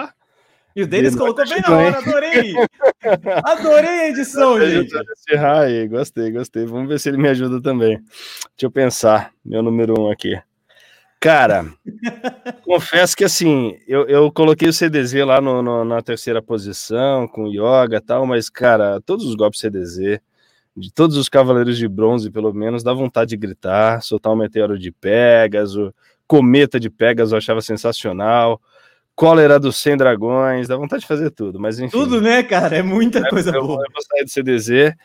[0.76, 2.54] E o Denis colocou bem na hora, adorei!
[3.44, 4.94] adorei a edição, gente!
[5.38, 6.66] Aí, gostei, gostei.
[6.66, 7.98] Vamos ver se ele me ajuda também.
[7.98, 10.40] Deixa eu pensar, meu número um aqui.
[11.20, 11.66] Cara,
[12.64, 17.48] confesso que assim, eu, eu coloquei o CDZ lá no, no, na terceira posição, com
[17.48, 20.22] yoga e tal, mas, cara, todos os golpes CDZ,
[20.78, 24.80] de todos os Cavaleiros de Bronze, pelo menos, dá vontade de gritar, soltar um meteoro
[24.80, 25.92] de Pegasus,
[26.26, 28.62] cometa de Pegasus eu achava sensacional,
[29.20, 31.92] cólera dos 100 dragões, dá vontade de fazer tudo, mas enfim.
[31.92, 32.78] Tudo, né, cara?
[32.78, 33.84] É muita coisa eu, boa.
[33.86, 34.96] Eu vou sair do CDZ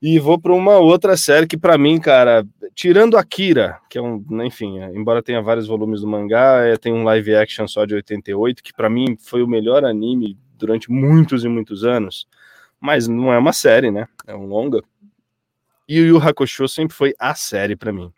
[0.00, 2.42] e vou para uma outra série que, para mim, cara,
[2.74, 7.04] tirando Akira, que é um, enfim, embora tenha vários volumes do mangá, é, tem um
[7.04, 11.48] live action só de 88, que para mim foi o melhor anime durante muitos e
[11.48, 12.26] muitos anos,
[12.80, 14.08] mas não é uma série, né?
[14.26, 14.80] É um longa.
[15.86, 18.10] E o Yu Hakusho sempre foi a série para mim.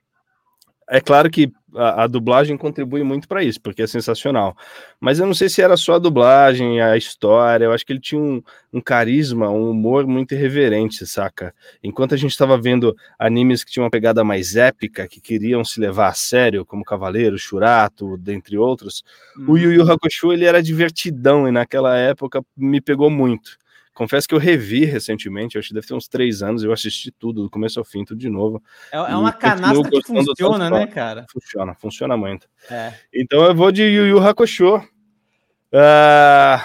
[0.88, 4.56] É claro que a, a dublagem contribui muito para isso, porque é sensacional.
[5.00, 7.64] Mas eu não sei se era só a dublagem, a história.
[7.64, 11.54] Eu acho que ele tinha um, um carisma, um humor muito irreverente, saca?
[11.82, 15.80] Enquanto a gente estava vendo animes que tinham uma pegada mais épica, que queriam se
[15.80, 19.02] levar a sério, como Cavaleiro, Churato, dentre outros,
[19.38, 19.52] hum.
[19.52, 23.62] o Yu Yu Hakusho ele era divertidão e naquela época me pegou muito.
[23.94, 27.42] Confesso que eu revi recentemente, acho que deve ter uns três anos, eu assisti tudo,
[27.42, 28.62] do começo ao fim, tudo de novo.
[28.90, 31.26] É, é uma canasta que funciona, né, cara?
[31.31, 32.48] Funciona, funciona muito.
[32.70, 32.94] É.
[33.12, 34.76] Então eu vou de Yu Yu Hakusho.
[34.76, 36.59] Uh...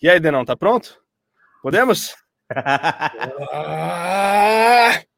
[0.00, 1.00] E aí, Denão, tá pronto?
[1.62, 2.14] Podemos?
[2.50, 2.54] uh...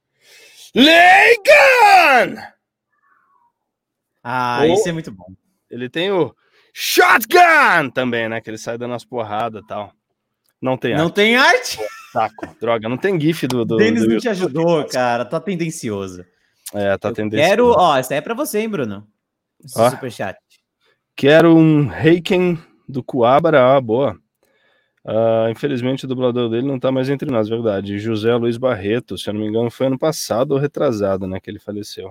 [0.74, 2.42] Leigan!
[4.22, 5.26] Ah, oh, isso é muito bom.
[5.70, 6.35] Ele tem o
[6.72, 8.40] Shotgun também, né?
[8.40, 9.92] Que ele sai dando as porradas e tal.
[10.64, 11.05] Não tem não arte.
[11.05, 11.79] Não tem arte?
[12.11, 13.66] Saco, droga, não tem GIF do.
[13.66, 15.22] do Denis do não te ajudou, cara.
[15.27, 16.24] Tá tendencioso.
[16.72, 17.50] É, tá tendencioso.
[17.50, 17.68] Quero.
[17.72, 19.07] Ó, essa é pra você, hein, Bruno?
[19.62, 20.38] Esse superchat.
[21.14, 23.77] Quero um Reiken do Coabra.
[23.77, 24.18] Ah, boa.
[25.05, 27.98] Uh, infelizmente o dublador dele não tá mais entre nós, verdade.
[27.98, 31.38] José Luiz Barreto, se eu não me engano, foi ano passado ou retrasado, né?
[31.40, 32.11] Que ele faleceu.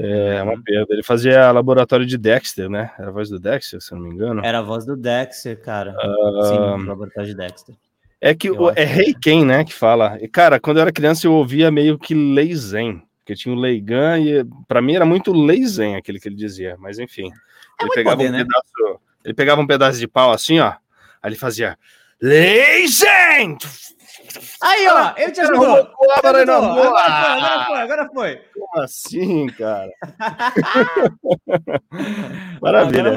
[0.00, 0.62] É uma uhum.
[0.62, 0.94] perda.
[0.94, 2.92] Ele fazia laboratório de Dexter, né?
[2.98, 4.44] Era a voz do Dexter, se eu não me engano.
[4.44, 5.92] Era a voz do Dexter, cara.
[5.92, 6.42] Uh...
[6.44, 7.74] Sim, laboratório de Dexter.
[8.20, 10.18] É que o, é Rei Ken, né, que fala.
[10.20, 14.18] E, cara, quando eu era criança eu ouvia meio que Leizen, porque tinha o Leigan
[14.18, 17.30] e para mim era muito Leizen aquele que ele dizia, mas enfim.
[17.80, 18.38] É ele pegava poder, um né?
[18.38, 20.70] pedaço, ele pegava um pedaço de pau assim, ó,
[21.22, 21.78] aí ele fazia
[22.20, 23.56] Leizen!
[24.62, 25.64] Aí, ó, eu te ajudo.
[25.64, 28.40] Agora, agora, agora foi, agora foi.
[28.54, 29.90] Como assim, cara?
[32.60, 33.14] Maravilha.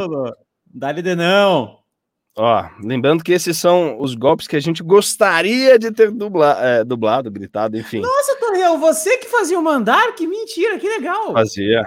[0.73, 1.81] Dá-lhe de não.
[2.37, 6.81] Ó, lembrando que esses são os golpes que a gente gostaria de ter dubla, é,
[6.83, 7.99] dublado, gritado, enfim.
[7.99, 10.15] Nossa, Torreão, você que fazia o mandar?
[10.15, 11.33] Que mentira, que legal.
[11.33, 11.85] Fazia.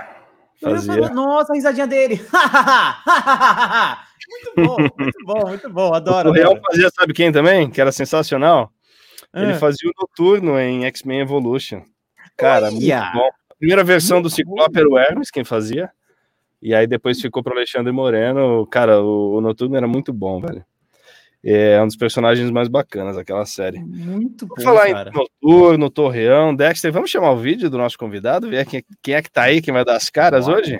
[0.60, 1.08] Fazia.
[1.08, 2.20] Nossa, a risadinha dele.
[4.28, 5.94] muito bom, muito bom, muito bom.
[5.94, 6.28] Adoro.
[6.28, 7.70] O Torreão fazia, sabe quem também?
[7.70, 8.70] Que era sensacional?
[9.34, 9.58] Ele ah.
[9.58, 11.82] fazia o Noturno em X-Men Evolution.
[12.36, 12.72] Cara, Olha.
[12.72, 13.28] muito bom.
[13.50, 15.90] A primeira versão muito do Ciclope era o Hermes, quem fazia.
[16.62, 18.66] E aí depois ficou para Alexandre Moreno.
[18.68, 20.64] Cara, o, o Noturno era muito bom, velho.
[21.46, 23.78] É um dos personagens mais bacanas daquela série.
[23.78, 24.54] Muito bom.
[24.62, 25.10] Falar cara.
[25.10, 26.90] em Noturno, Torreão, Dexter.
[26.90, 29.74] Vamos chamar o vídeo do nosso convidado, ver quem, quem é que tá aí, quem
[29.74, 30.58] vai dar as caras bora.
[30.58, 30.78] hoje?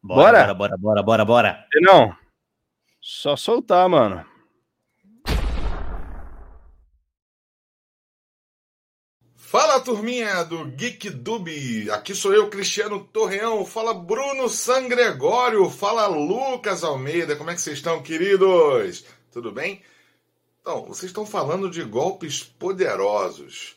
[0.00, 1.64] Bora, bora, bora, bora, bora, bora.
[1.80, 2.14] Não,
[3.00, 4.24] só soltar, mano.
[9.50, 11.48] Fala turminha do Geek Dub,
[11.90, 13.64] aqui sou eu, Cristiano Torreão.
[13.64, 17.34] Fala Bruno San Gregório, fala Lucas Almeida.
[17.34, 19.06] Como é que vocês estão, queridos?
[19.32, 19.82] Tudo bem?
[20.60, 23.74] Então, vocês estão falando de golpes poderosos.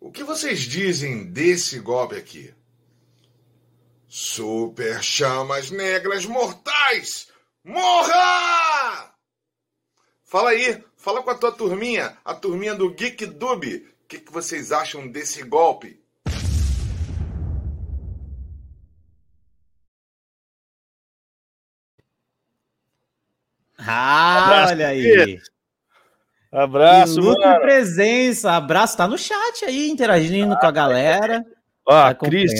[0.00, 2.52] O que vocês dizem desse golpe aqui?
[4.08, 7.28] Super chamas negras mortais!
[7.62, 9.14] Morra!
[10.24, 13.94] Fala aí, fala com a tua turminha, a turminha do Geek Dub.
[14.06, 16.00] O que, que vocês acham desse golpe?
[23.76, 25.40] Ah, Abraço, olha aí.
[26.52, 27.60] Abraço, mano.
[27.60, 28.52] presença.
[28.52, 31.44] Abraço, tá no chat aí, interagindo ah, com a galera.
[31.84, 32.52] Ó, tá Cris,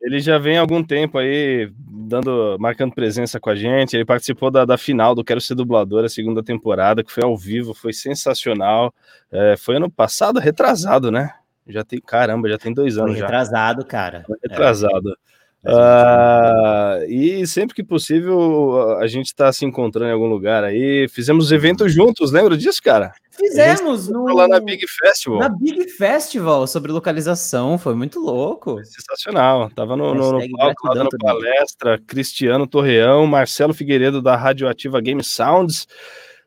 [0.00, 1.68] ele já vem há algum tempo aí,
[2.06, 3.96] dando, marcando presença com a gente.
[3.96, 7.36] Ele participou da, da final do Quero Ser Dublador, a segunda temporada, que foi ao
[7.36, 8.94] vivo, foi sensacional.
[9.30, 11.32] É, foi ano passado, retrasado, né?
[11.66, 13.12] Já tem, caramba, já tem dois anos.
[13.12, 13.88] Foi retrasado, já.
[13.88, 14.24] cara.
[14.26, 15.10] Foi retrasado.
[15.10, 15.35] É.
[15.66, 21.08] Uh, e sempre que possível a gente está se encontrando em algum lugar aí.
[21.08, 23.12] Fizemos eventos juntos, lembra disso, cara?
[23.30, 24.24] Fizemos no...
[24.34, 25.40] lá na Big Festival.
[25.40, 28.74] Na Big Festival sobre localização, foi muito louco.
[28.74, 29.68] Foi sensacional.
[29.70, 35.86] Tava no, no, no palco, dando palestra, Cristiano Torreão, Marcelo Figueiredo da Radioativa Game Sounds.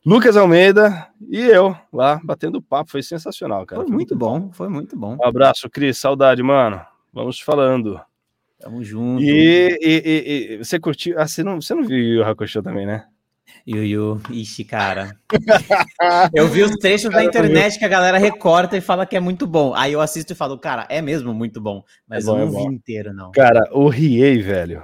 [0.06, 3.82] Lucas Almeida e eu lá batendo papo, foi sensacional, cara.
[3.82, 5.18] Foi, foi muito bom, bom, foi muito bom.
[5.20, 6.82] Um abraço, Cris, saudade, mano.
[7.14, 8.00] Vamos falando.
[8.60, 9.24] Tamo junto.
[9.24, 11.18] E, e, e, e, você curtiu?
[11.18, 13.06] Ah, você não, você não viu o Yu Hakusho também, né?
[13.66, 15.16] Yu Yu, ixi, cara.
[16.34, 19.48] eu vi os trechos na internet que a galera recorta e fala que é muito
[19.48, 19.74] bom.
[19.76, 21.84] Aí eu assisto e falo, cara, é mesmo muito bom.
[22.08, 23.32] Mas é bom, eu não é vi inteiro, não.
[23.32, 24.84] Cara, o Riei, velho.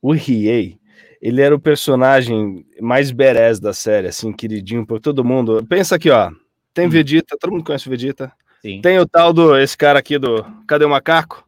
[0.00, 0.78] O Riei,
[1.20, 5.64] ele era o personagem mais berés da série, assim, queridinho por todo mundo.
[5.68, 6.30] Pensa aqui, ó.
[6.72, 6.90] Tem hum.
[6.90, 8.32] Vegeta, todo mundo conhece o Vegeta.
[8.62, 8.80] Sim.
[8.80, 11.44] Tem o tal do, esse cara aqui do Cadê o Macaco?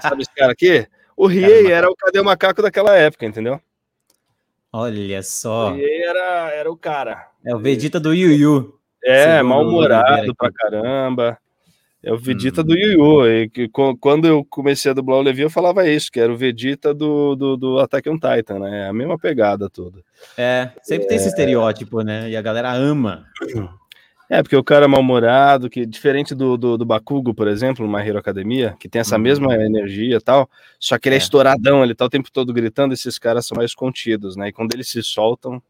[0.00, 0.86] Sabe esse cara aqui?
[1.16, 3.60] O Riei era o Cadê o Macaco daquela época, entendeu?
[4.72, 5.70] Olha só.
[5.70, 7.28] O Riei era, era o cara.
[7.44, 8.78] É o Vegeta do Yu Yu.
[9.04, 11.38] É, mal-humorado pra caramba.
[12.02, 12.64] É o Vegeta hum.
[12.64, 13.26] do Yu Yu.
[13.28, 13.68] E que,
[14.00, 17.36] quando eu comecei a dublar o Levi, eu falava isso, que era o Vegeta do,
[17.36, 18.86] do, do Attack on Titan, né?
[18.86, 20.00] É a mesma pegada toda.
[20.36, 21.08] É, sempre é...
[21.08, 21.28] tem esse é.
[21.28, 22.30] estereótipo, né?
[22.30, 23.26] E a galera ama.
[24.32, 27.92] É, porque o cara é mal-humorado, que diferente do, do, do, Bakugo, por exemplo, no
[27.92, 29.22] My Hero Academia, que tem essa uhum.
[29.22, 30.48] mesma energia e tal,
[30.80, 33.58] só que ele é, é estouradão, ele tá o tempo todo gritando, esses caras são
[33.58, 34.48] mais contidos, né?
[34.48, 35.62] E quando eles se soltam,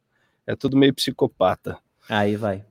[0.46, 1.76] é tudo meio psicopata.
[2.08, 2.64] Aí vai.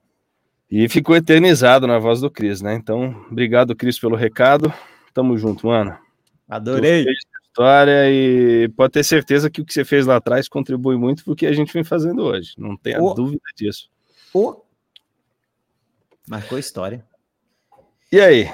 [0.72, 2.74] E ficou eternizado na voz do Cris, né?
[2.74, 4.74] Então, obrigado, Cris, pelo recado.
[5.14, 5.98] Tamo junto, mano.
[6.48, 7.06] Adorei.
[7.50, 11.36] História e pode ter certeza que o que você fez lá atrás contribui muito pro
[11.36, 12.54] que a gente vem fazendo hoje.
[12.58, 13.14] Não tenha o...
[13.14, 13.90] dúvida disso.
[14.34, 14.71] O
[16.28, 17.06] Marcou história.
[18.12, 18.50] E aí?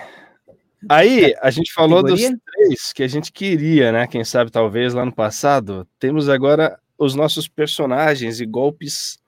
[0.89, 2.32] Aí a gente falou Categoria?
[2.32, 4.08] dos três que a gente queria, né?
[4.08, 5.88] Quem sabe talvez lá no passado.
[5.99, 9.19] Temos agora os nossos personagens e golpes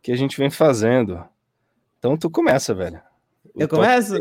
[0.00, 1.24] que a gente vem fazendo.
[1.98, 3.00] Então tu começa, velho.
[3.54, 4.14] O Eu começo?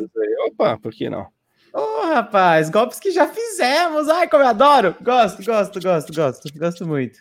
[0.47, 1.27] Opa, por que não?
[1.73, 4.09] Ô, oh, rapaz, golpes que já fizemos.
[4.09, 4.95] Ai, como eu adoro.
[5.01, 6.59] Gosto, gosto, gosto, gosto.
[6.59, 7.19] Gosto muito.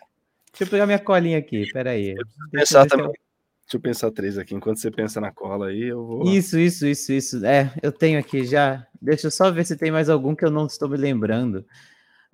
[0.52, 2.10] Deixa eu pegar minha colinha aqui, peraí.
[2.10, 3.06] Eu pensar também.
[3.06, 3.29] Eu...
[3.70, 4.52] Deixa eu pensar três aqui.
[4.52, 6.24] Enquanto você pensa na cola aí, eu vou.
[6.24, 7.46] Isso, isso, isso, isso.
[7.46, 8.84] É, eu tenho aqui já.
[9.00, 11.64] Deixa eu só ver se tem mais algum que eu não estou me lembrando.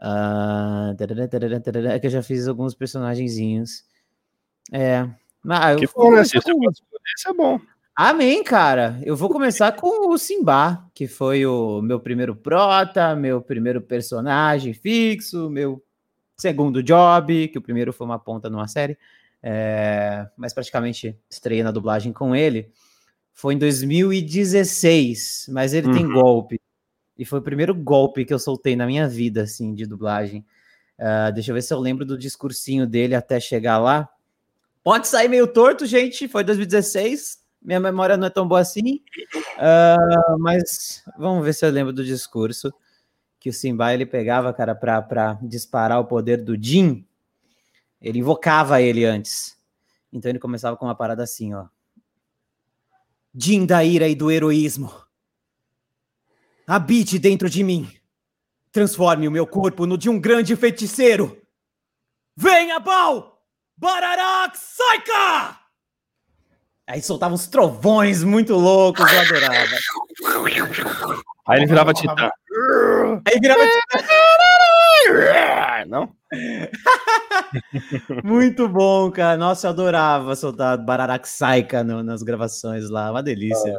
[0.00, 0.96] Uh...
[1.92, 3.84] É que eu já fiz alguns personagenzinhos.
[4.72, 5.06] É.
[5.44, 6.24] Mas que bom, né?
[6.24, 6.70] Se com...
[7.28, 7.60] É bom.
[7.94, 8.98] Amém, cara.
[9.02, 14.72] Eu vou começar com o Simba, que foi o meu primeiro prota, meu primeiro personagem
[14.72, 15.84] fixo, meu
[16.34, 18.96] segundo job, que o primeiro foi uma ponta numa série
[19.42, 22.72] é, mas praticamente estreiei na dublagem com ele,
[23.32, 25.94] foi em 2016, mas ele uhum.
[25.94, 26.60] tem golpe.
[27.18, 30.44] E foi o primeiro golpe que eu soltei na minha vida, assim, de dublagem.
[30.98, 34.08] Uh, deixa eu ver se eu lembro do discursinho dele até chegar lá.
[34.82, 37.38] Pode sair meio torto, gente, foi 2016.
[37.60, 39.02] Minha memória não é tão boa assim.
[39.58, 42.72] Uh, mas vamos ver se eu lembro do discurso.
[43.38, 47.06] Que o Simba ele pegava, cara, para disparar o poder do Jin
[48.06, 49.58] ele invocava ele antes.
[50.12, 51.66] Então ele começava com uma parada assim, ó.
[53.34, 54.94] Jin da ira e do heroísmo.
[56.68, 57.90] Habite dentro de mim.
[58.70, 61.42] Transforme o meu corpo no de um grande feiticeiro.
[62.36, 63.42] Venha, Baal!
[63.76, 65.58] Bararak Saika!
[66.86, 69.76] Aí soltava uns trovões muito loucos, eu adorava.
[71.48, 72.30] Aí ele virava titã.
[73.26, 73.62] Aí virava
[75.96, 76.12] Não?
[78.22, 79.36] Muito bom, cara.
[79.38, 80.76] Nossa, eu adorava soltar
[81.82, 83.10] no- nas gravações lá.
[83.10, 83.74] Uma delícia.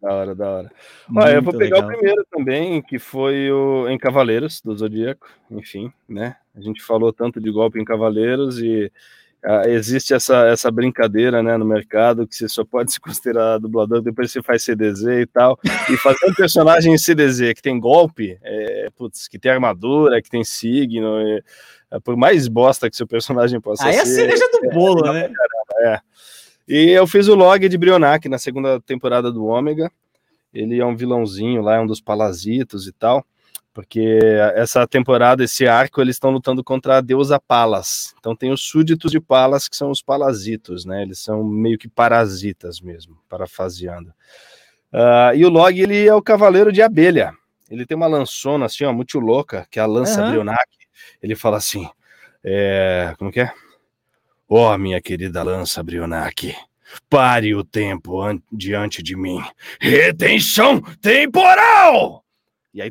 [0.00, 0.72] Da hora, da hora.
[1.14, 1.90] Olha, eu vou pegar legal.
[1.90, 6.36] o primeiro também, que foi o em Cavaleiros do Zodíaco, enfim, né?
[6.54, 8.90] A gente falou tanto de golpe em Cavaleiros e
[9.44, 14.00] ah, existe essa, essa brincadeira, né, no mercado que você só pode se considerar dublador
[14.00, 15.58] depois você faz CDZ e tal.
[15.90, 20.30] E fazer um personagem em CDZ que tem golpe, é, putz, que tem armadura, que
[20.30, 21.40] tem signo, é,
[21.90, 24.14] é, por mais bosta que seu personagem possa Aí é a ser.
[24.14, 25.28] cereja do bolo, né?
[26.68, 29.90] E eu fiz o log de Brionac na segunda temporada do Ômega.
[30.54, 33.26] Ele é um vilãozinho lá, é um dos palazitos e tal.
[33.74, 34.18] Porque
[34.54, 38.14] essa temporada, esse arco, eles estão lutando contra a deusa Palas.
[38.18, 41.02] Então tem os súditos de Palas, que são os palazitos, né?
[41.02, 44.12] Eles são meio que parasitas mesmo, parafaseando.
[44.92, 47.32] Ah, e o Log, ele é o cavaleiro de abelha.
[47.70, 50.28] Ele tem uma lançona assim, ó, muito louca, que é a lança Aham.
[50.30, 50.68] Brionac.
[51.22, 51.88] Ele fala assim,
[52.44, 53.50] é, como que é?
[54.46, 56.54] Ó, minha querida lança Brionac,
[57.08, 59.42] pare o tempo an- diante de mim.
[59.80, 62.21] Retenção temporal!
[62.72, 62.90] E aí,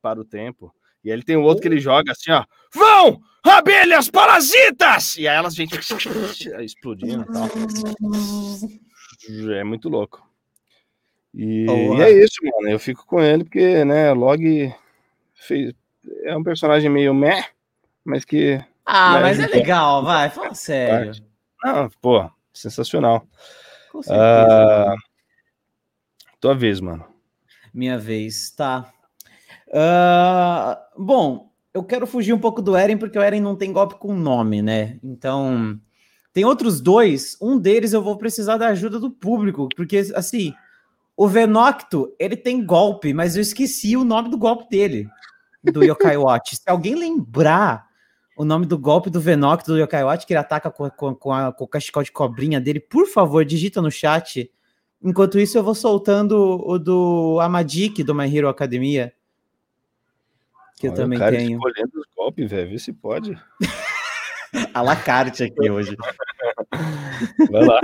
[0.00, 0.74] para o tempo.
[1.02, 2.44] E aí ele tem o outro que ele joga assim, ó.
[2.74, 3.20] Vão!
[3.42, 5.16] Abelhas parasitas!
[5.16, 5.68] E aí elas vêm
[6.64, 7.48] explodindo e tal.
[9.54, 10.28] É muito louco.
[11.34, 12.70] E, e é isso, mano.
[12.70, 14.74] Eu fico com ele porque, né, Log
[15.34, 15.72] fez,
[16.22, 17.44] é um personagem meio meh,
[18.04, 21.12] mas que Ah, Mas mas é legal, vai, fala sério.
[21.64, 23.26] Ah, pô, sensacional.
[23.92, 24.92] Com certeza.
[24.92, 24.94] Ah,
[26.40, 27.04] tua vez, mano.
[27.72, 28.92] Minha vez, tá.
[29.72, 33.96] Ah, bom, eu quero fugir um pouco do Eren, porque o Eren não tem golpe
[33.96, 34.98] com nome, né?
[35.02, 35.78] Então,
[36.32, 37.36] tem outros dois.
[37.40, 40.54] Um deles eu vou precisar da ajuda do público, porque, assim,
[41.16, 45.08] o Venocto, ele tem golpe, mas eu esqueci o nome do golpe dele,
[45.64, 46.56] do Yokai Watch.
[46.56, 47.88] Se alguém lembrar
[48.36, 51.32] o nome do golpe do Venocto do Yokai Watch, que ele ataca com, com, com,
[51.32, 54.48] a, com o cachecol de cobrinha dele, por favor, digita no chat.
[55.02, 59.12] Enquanto isso, eu vou soltando o do Amadik, do My Hero Academia.
[60.78, 61.56] Que eu Olha, também o cara tenho.
[61.58, 62.70] escolhendo os golpes, velho.
[62.70, 63.36] Vê se pode.
[64.72, 65.94] A la carte aqui hoje.
[67.50, 67.80] Vai lá.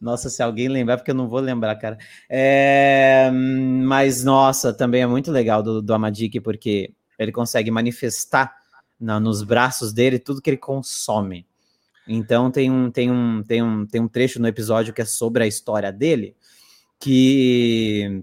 [0.00, 1.96] Nossa, se alguém lembrar, porque eu não vou lembrar, cara.
[2.28, 8.54] É, mas, nossa, também é muito legal do, do Amadik, porque ele consegue manifestar
[9.00, 11.46] na- nos braços dele tudo que ele consome.
[12.06, 15.44] Então tem um, tem, um, tem, um, tem um trecho no episódio que é sobre
[15.44, 16.36] a história dele,
[17.00, 18.22] que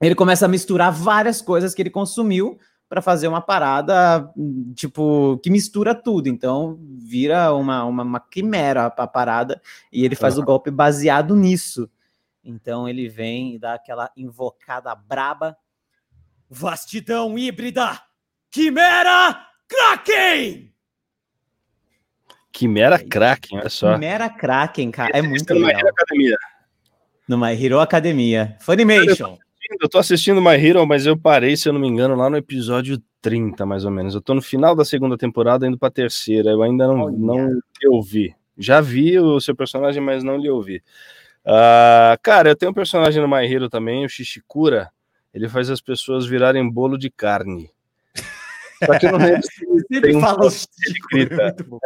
[0.00, 2.58] ele começa a misturar várias coisas que ele consumiu
[2.88, 4.32] para fazer uma parada,
[4.74, 6.28] tipo, que mistura tudo.
[6.28, 9.60] Então vira uma, uma, uma quimera a parada
[9.92, 11.90] e ele faz o golpe baseado nisso.
[12.42, 15.56] Então ele vem e dá aquela invocada braba.
[16.48, 18.00] Vastidão híbrida!
[18.50, 20.72] Quimera Kraken!
[22.50, 23.92] Quimera Kraken, olha só.
[23.92, 25.10] Quimera Kraken, cara.
[25.16, 25.92] É muito My legal.
[27.28, 28.56] No My Hero Academia.
[28.60, 29.38] Funimation.
[29.80, 32.36] Eu tô assistindo My Hero, mas eu parei, se eu não me engano, lá no
[32.36, 34.14] episódio 30, mais ou menos.
[34.14, 36.50] Eu tô no final da segunda temporada, indo pra terceira.
[36.50, 38.34] Eu ainda não, não ouvi.
[38.56, 40.82] Já vi o seu personagem, mas não lhe ouvi.
[41.44, 44.90] Ah, cara, eu tenho um personagem no My Hero também, o Shishikura.
[45.32, 47.70] Ele faz as pessoas virarem bolo de carne.
[48.84, 51.42] Só que eu não lembro se ele um fala que ele grita.
[51.42, 51.78] é bom.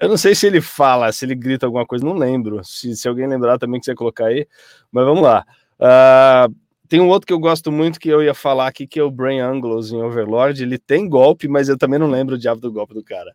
[0.00, 2.64] Eu não sei se ele fala, se ele grita alguma coisa, não lembro.
[2.64, 4.46] Se, se alguém lembrar também quiser colocar aí,
[4.90, 5.44] mas vamos lá.
[5.78, 6.48] Ah,
[6.90, 9.10] tem um outro que eu gosto muito que eu ia falar aqui, que é o
[9.10, 10.60] Brain Anglos em Overlord.
[10.62, 13.32] Ele tem golpe, mas eu também não lembro o diabo do golpe do cara.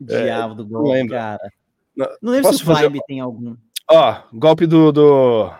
[0.00, 1.14] Diabo do golpe, lembro.
[1.14, 1.52] cara.
[1.96, 3.56] Não- Não lembro se o fazer- Climb tem algum.
[3.90, 4.90] Ó, golpe do.
[4.92, 5.50] do...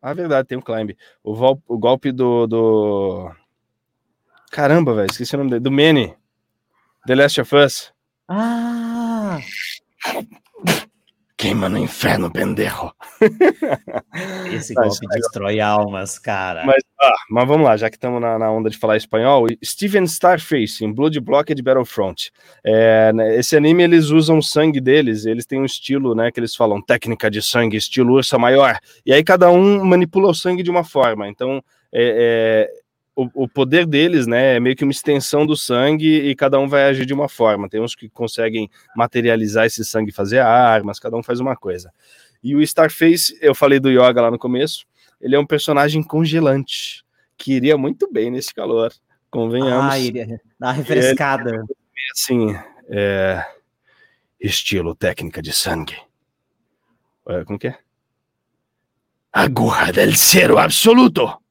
[0.00, 0.96] Ah, verdade, tem um climb.
[1.24, 2.46] O, vol- o golpe do.
[2.46, 3.30] do...
[4.50, 5.60] Caramba, velho, esqueci o nome dele.
[5.60, 6.14] Do Manny.
[7.06, 7.92] The Last of Us.
[8.28, 9.38] Ah!
[11.38, 12.90] Queima no inferno, pendejo.
[14.50, 16.64] Esse Mas- golpe destrói almas, cara.
[16.64, 20.04] Mas, ah, mas vamos lá, já que estamos na, na onda de falar espanhol, Steven
[20.04, 22.32] Starface, em Blood Blocked Battlefront.
[22.64, 26.40] É, né, esse anime, eles usam o sangue deles, eles têm um estilo, né, que
[26.40, 30.62] eles falam técnica de sangue, estilo ursa maior, e aí cada um manipula o sangue
[30.62, 31.62] de uma forma, então
[31.92, 32.85] é, é,
[33.16, 36.68] o, o poder deles, né, é meio que uma extensão do sangue e cada um
[36.68, 41.00] vai agir de uma forma, tem uns que conseguem materializar esse sangue e fazer armas,
[41.00, 41.90] cada um faz uma coisa.
[42.44, 44.84] E o Starface, eu falei do Yoga lá no começo,
[45.18, 47.02] ele é um personagem congelante,
[47.38, 48.92] que iria muito bem nesse calor,
[49.30, 49.94] convenhamos.
[49.94, 50.26] Ah, iria
[50.60, 51.50] dar uma refrescada.
[51.50, 51.64] Ele,
[52.12, 52.54] assim,
[52.90, 53.44] é,
[54.38, 55.96] estilo técnica de sangue.
[57.26, 57.78] É, como que é?
[59.32, 61.45] Aguja del Cero Absoluto.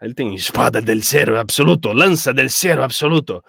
[0.00, 3.42] Ele tem espada del Cero Absoluto, lança del Cero Absoluto.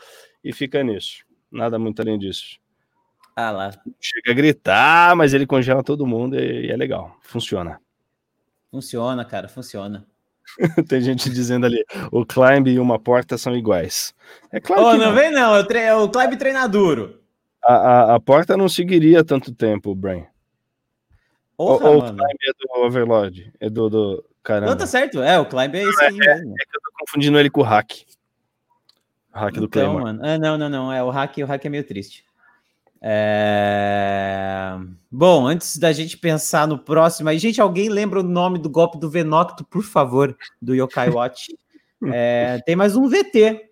[0.43, 1.23] E fica nisso.
[1.51, 2.59] Nada muito além disso.
[3.35, 3.71] Ah lá.
[3.99, 7.15] Chega a gritar, mas ele congela todo mundo e é legal.
[7.21, 7.79] Funciona.
[8.71, 10.05] Funciona, cara, funciona.
[10.87, 14.13] Tem gente dizendo ali, o climb e uma porta são iguais.
[14.51, 15.05] É claro oh, que não.
[15.07, 17.19] não vem não, é o climb treina duro.
[17.63, 20.25] A, a, a, porta não seguiria tanto tempo, Brian.
[21.57, 24.25] Porra, ou, o climb é do Overlord, é do, do...
[24.49, 24.71] Caramba.
[24.71, 26.55] Não, tá certo, é, o climb é esse aí é, mesmo.
[26.59, 27.91] É que eu tô confundindo ele com o hack.
[29.31, 30.03] O hack então, do Claymore.
[30.05, 30.21] Mano.
[30.23, 32.25] Ah, não, não, não, é o hack, o hack é meio triste.
[32.99, 34.75] É...
[35.11, 38.97] Bom, antes da gente pensar no próximo, aí, gente, alguém lembra o nome do golpe
[38.97, 41.55] do Venocto, por favor, do Yokai Watch?
[42.11, 43.69] é, tem mais um VT.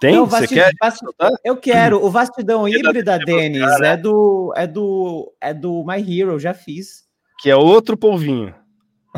[0.00, 0.14] Tem?
[0.14, 0.72] Não, Você quer?
[0.80, 1.04] Vast...
[1.44, 2.02] Eu quero.
[2.02, 7.04] O Vastidão Híbrida, Denis, é do, é do é do My Hero, já fiz.
[7.42, 8.54] Que é outro polvinho.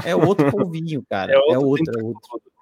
[0.05, 1.33] É outro polvinho, cara.
[1.33, 1.53] É outro.
[1.53, 2.53] É outro, é outro.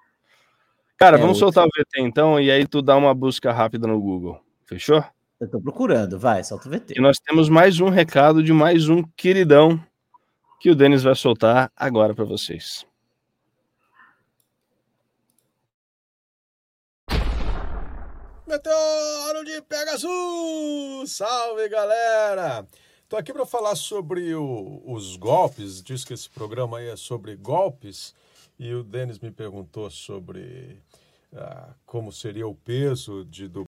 [0.97, 1.55] Cara, é vamos outro.
[1.55, 4.41] soltar o VT então, e aí tu dá uma busca rápida no Google.
[4.67, 5.03] Fechou?
[5.41, 6.95] Eu tô procurando, vai, solta o VT.
[6.99, 9.83] E nós temos mais um recado de mais um queridão
[10.61, 12.85] que o Denis vai soltar agora para vocês.
[18.47, 21.13] Meteoro de Pegasus!
[21.13, 22.67] Salve, galera!
[23.11, 27.35] Tô aqui para falar sobre o, os golpes, diz que esse programa aí é sobre
[27.35, 28.15] golpes,
[28.57, 30.81] e o Denis me perguntou sobre
[31.35, 33.65] ah, como seria o peso de, do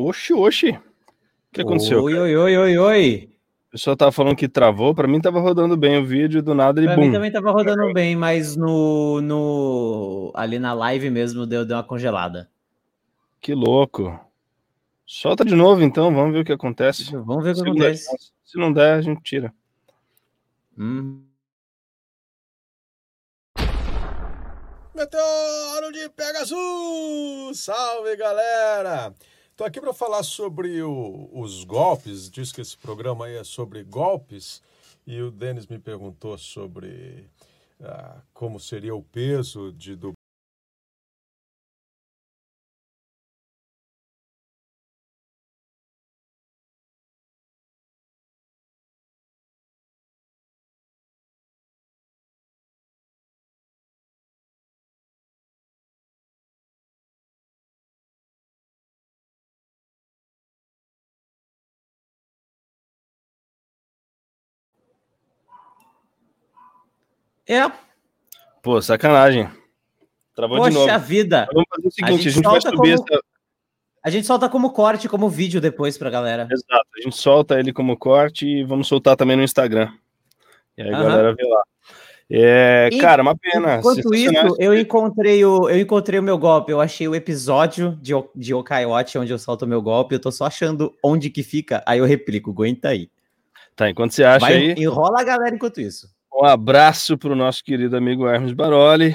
[0.00, 0.70] Oxi, oxi.
[0.70, 0.80] O
[1.52, 2.02] que aconteceu?
[2.02, 3.30] Oi, oi, oi, oi, oi.
[3.68, 6.80] O pessoal tava falando que travou, para mim tava rodando bem o vídeo, do nada
[6.80, 7.02] ele pra bum.
[7.02, 11.84] mim também tava rodando bem, mas no, no ali na live mesmo deu, deu uma
[11.84, 12.50] congelada.
[13.40, 14.18] Que louco.
[15.06, 17.12] Solta de novo então, vamos ver o que acontece.
[17.16, 18.10] Vamos ver o que se acontece.
[18.10, 19.54] Der, se não der, a gente tira.
[20.78, 21.22] Hum.
[24.94, 27.60] Meteoro de Pegasus!
[27.60, 29.14] Salve, galera!
[29.60, 32.30] Estou aqui para falar sobre o, os golpes.
[32.30, 34.62] Diz que esse programa aí é sobre golpes.
[35.06, 37.28] E o Denis me perguntou sobre
[37.78, 40.14] ah, como seria o peso de, do
[67.50, 67.68] É.
[68.62, 69.50] Pô, sacanagem.
[70.36, 70.86] Travou Poxa de novo.
[70.86, 71.48] Poxa vida.
[71.52, 72.94] Vamos fazer o seguinte, a gente, a gente vai subir como...
[72.94, 73.24] essa...
[74.02, 76.48] A gente solta como corte, como vídeo depois pra galera.
[76.50, 79.92] Exato, a gente solta ele como corte e vamos soltar também no Instagram.
[80.78, 81.62] E aí a galera vê lá.
[82.30, 83.78] É, e, cara, uma pena.
[83.78, 86.70] Enquanto isso, eu encontrei, o, eu encontrei o meu golpe.
[86.70, 90.14] Eu achei o episódio de, de Okai Watch onde eu solto o meu golpe.
[90.14, 91.82] Eu tô só achando onde que fica.
[91.84, 93.10] Aí eu replico, aguenta aí.
[93.74, 94.74] Tá, enquanto você acha Vai, aí.
[94.78, 96.08] Enrola a galera enquanto isso.
[96.32, 99.14] Um abraço para o nosso querido amigo Hermes Baroli,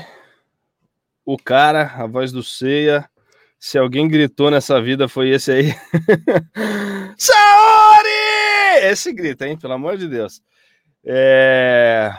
[1.26, 3.10] o cara, a voz do Ceia.
[3.58, 5.74] Se alguém gritou nessa vida, foi esse aí.
[7.18, 8.10] Saori!
[8.84, 9.58] Esse grita, hein?
[9.58, 10.42] Pelo amor de Deus.
[11.04, 12.14] É,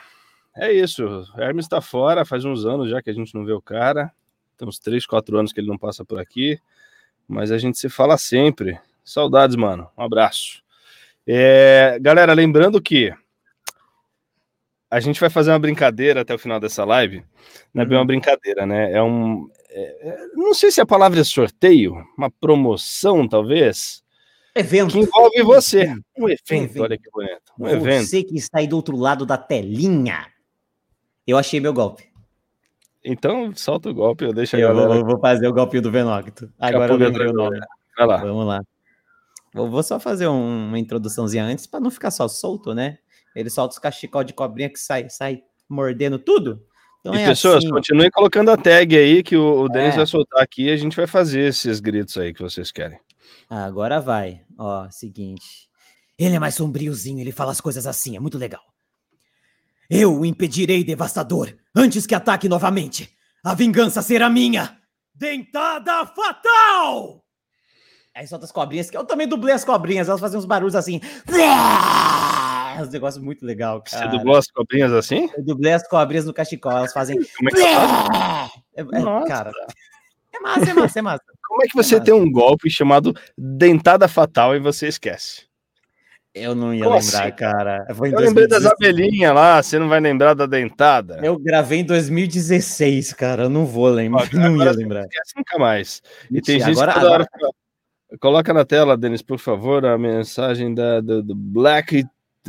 [0.56, 1.24] é isso.
[1.38, 4.10] Hermes está fora, faz uns anos já que a gente não vê o cara.
[4.56, 6.58] Tem uns 3, 4 anos que ele não passa por aqui.
[7.28, 8.80] Mas a gente se fala sempre.
[9.04, 9.88] Saudades, mano.
[9.96, 10.62] Um abraço.
[11.26, 13.12] É, galera, lembrando que
[14.96, 17.22] a gente vai fazer uma brincadeira até o final dessa live.
[17.74, 18.06] Não é bem uma uhum.
[18.06, 18.92] brincadeira, né?
[18.92, 19.46] É um.
[19.68, 24.02] É, é, não sei se a palavra é sorteio, uma promoção, talvez.
[24.54, 24.92] Evento.
[24.92, 25.94] que envolve você.
[26.16, 26.82] Um evento, evento.
[26.82, 27.52] olha que bonito.
[27.60, 28.06] Um evento.
[28.06, 30.28] Você que está aí do outro lado da telinha.
[31.26, 32.04] Eu achei meu golpe.
[33.04, 34.94] Então, solta o golpe, eu deixo a Eu galera.
[34.94, 36.50] vou, vou fazer o golpinho do Venocto.
[36.58, 37.60] Agora eu eu lembrei o nome.
[37.98, 38.16] Vai lá.
[38.16, 38.62] Vamos lá.
[39.52, 42.98] Vou, vou só fazer um- uma introduçãozinha antes para não ficar só solto, né?
[43.36, 46.62] Ele solta os cachecol de cobrinha que sai, sai mordendo tudo.
[47.00, 47.68] Então E é pessoas, assim.
[47.70, 49.98] continuem colocando a tag aí que o, o Denis É.
[49.98, 52.98] vai soltar aqui e a gente vai fazer esses gritos aí que vocês querem.
[53.48, 54.40] Agora vai.
[54.58, 55.68] Ó, seguinte.
[56.18, 58.62] Ele é mais sombriozinho, ele fala as coisas assim, é muito legal.
[59.88, 63.08] Eu o impedirei, devastador, antes que ataque novamente.
[63.44, 64.76] A vingança será minha.
[65.14, 67.22] Dentada fatal!
[68.14, 71.00] Aí solta as cobrinhas, que eu também dublei as cobrinhas, elas fazem uns barulhos assim.
[72.80, 74.08] É um negócio muito legal, Você cara.
[74.10, 75.28] dublou as cobrinhas assim?
[75.36, 77.16] Eu dublei as cobrinhas no cachecol, elas fazem.
[77.36, 79.26] Como é que, É, é, Nossa.
[79.26, 79.52] cara.
[80.34, 81.22] É massa, é massa, é massa.
[81.48, 82.04] como é que você Nossa.
[82.04, 85.46] tem um golpe chamado Dentada Fatal e você esquece?
[86.34, 87.32] Eu não ia Como lembrar, assim?
[87.34, 87.86] cara.
[87.88, 88.72] Em Eu lembrei das 2016.
[88.72, 91.18] abelhinhas lá, você não vai lembrar da dentada?
[91.22, 93.44] Eu gravei em 2016, cara.
[93.44, 94.24] Eu não vou lembrar.
[94.24, 95.00] Ó, não ia agora você lembrar.
[95.00, 96.02] Não esquece nunca mais.
[96.30, 97.52] E tem gente agora, que toda agora, hora fala-
[98.20, 102.04] Coloca na tela, Denis, por favor, a mensagem da, do, do Black,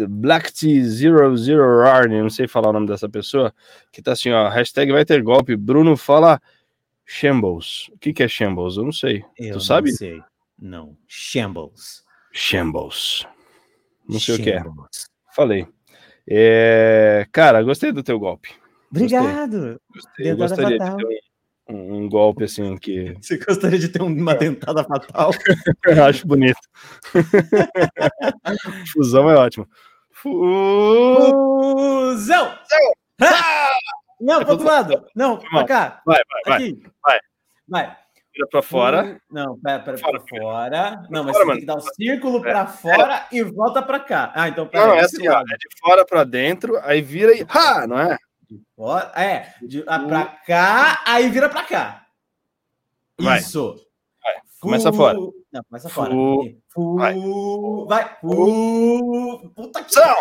[0.06, 3.54] Black T00 Arne, não sei falar o nome dessa pessoa,
[3.92, 6.42] que tá assim, ó, hashtag vai ter golpe, Bruno fala
[7.06, 7.90] Shambles.
[7.94, 8.76] O que que é Shambles?
[8.76, 9.24] Eu não sei.
[9.40, 9.92] eu tu não sabe?
[9.94, 10.22] sei.
[10.60, 10.98] Não.
[11.08, 12.04] Shambles.
[12.34, 13.26] Shambles.
[14.08, 14.62] Não sei o que é.
[14.62, 15.10] Shambles.
[15.34, 15.68] Falei.
[16.30, 18.50] É, Cara, gostei do teu golpe.
[18.92, 19.18] Gostei.
[19.18, 19.82] Obrigado.
[19.94, 20.26] Gostei.
[20.26, 20.98] Dentada gostaria de fatal.
[20.98, 21.27] ter
[21.70, 25.32] um, golpe assim que Você gostaria de ter uma dentada fatal?
[25.86, 26.60] eu acho bonito.
[28.94, 29.68] Fusão é ótimo.
[30.12, 31.32] Fu-
[32.12, 32.54] Fusão!
[33.22, 33.70] Ah!
[34.20, 35.06] Não, pro outro lado.
[35.16, 36.02] Não, pra cá.
[36.06, 36.56] Vai, vai, vai.
[36.56, 36.84] Aqui.
[37.04, 37.20] vai.
[37.68, 37.98] Vai.
[38.34, 39.22] Vira pra fora.
[39.32, 41.04] Não, pera, pera, Fora, pra fora.
[41.10, 44.32] Não, mas fora, você tem que dar um círculo pra fora e volta pra cá.
[44.36, 47.44] Ah, então pera Não, é assim, ó, é de fora pra dentro, aí vira e.
[47.50, 47.88] Ha!
[47.88, 48.18] Não é?
[48.76, 52.06] Fora- É, de lá pra cá, aí vira pra cá.
[53.20, 53.40] Vai.
[53.40, 53.76] Isso.
[54.24, 55.18] Vai, começa fora.
[55.18, 56.12] Não, começa fora.
[56.12, 57.16] Fu- Fu- vai.
[57.88, 58.18] Vai.
[58.22, 60.16] Fu- Puta que Não!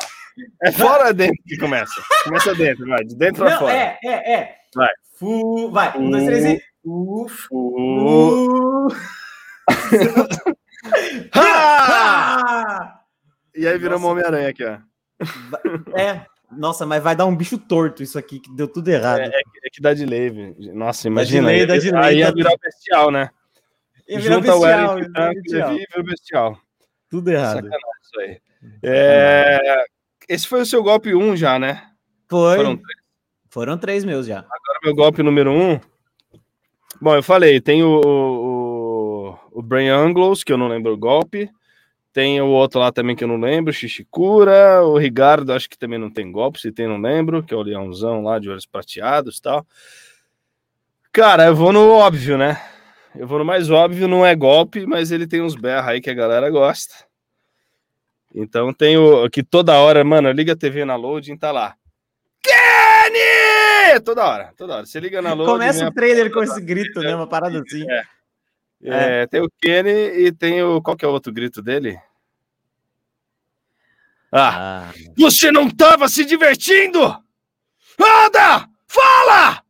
[0.62, 1.94] É fora ou dentro que começa?
[2.24, 3.02] Começa dentro, vai.
[3.04, 3.72] De dentro pra Não, fora.
[3.72, 4.56] é, é, é.
[4.74, 4.88] Vai.
[5.18, 5.70] Fu...
[5.70, 5.96] Vai.
[5.98, 6.62] Um, dois, três e.
[6.82, 7.26] Fu...
[7.28, 8.88] Fu- Fu...
[11.34, 12.40] Ha!
[12.44, 13.00] Ah!
[13.54, 14.08] E aí virou uma.
[14.08, 14.78] Homem-Aranha aqui, ó.
[15.98, 16.26] É.
[16.50, 19.20] Nossa, mas vai dar um bicho torto isso aqui, que deu tudo errado.
[19.20, 20.56] É, é que dá delay, velho.
[20.74, 21.48] Nossa, imagina.
[21.48, 23.30] delay, dá delay, aí ia virar o bestial, né?
[24.08, 25.72] Ia virar Junta o bestial, Eric ia virar Franco bestial.
[25.72, 26.60] e vira o bestial.
[27.10, 27.54] Tudo errado.
[27.54, 28.40] Sacanagem isso aí.
[28.82, 29.84] É,
[30.28, 31.90] Esse foi o seu golpe 1 já, né?
[32.28, 32.56] Foi.
[32.56, 32.80] Foram
[33.50, 34.38] Foram três meus já.
[34.38, 35.80] Agora meu golpe número um.
[37.00, 41.50] Bom, eu falei, tem o, o, o Brain Anglos, que eu não lembro o golpe.
[42.16, 44.82] Tem o outro lá também que eu não lembro, Shishikura.
[44.82, 47.60] O Rigardo, acho que também não tem golpe, se tem, não lembro, que é o
[47.60, 49.66] leãozão lá de olhos prateados e tal.
[51.12, 52.58] Cara, eu vou no óbvio, né?
[53.14, 56.08] Eu vou no mais óbvio, não é golpe, mas ele tem uns berra aí que
[56.08, 56.94] a galera gosta.
[58.34, 61.74] Então tem o que toda hora, mano, liga a TV na loading, tá lá.
[62.42, 64.00] Kenny!
[64.02, 64.86] Toda hora, toda hora.
[64.86, 65.52] Você liga na loading.
[65.52, 67.14] Começa o trailer com esse grito, né?
[67.14, 67.84] Uma parada assim.
[67.90, 68.02] É,
[69.30, 69.90] tem o Kenny
[70.26, 70.80] e tem o.
[70.82, 71.98] Qual que é o outro grito dele?
[74.32, 77.00] Ah, Ah, você não tava se divertindo?
[77.98, 78.68] Anda!
[78.86, 79.62] Fala!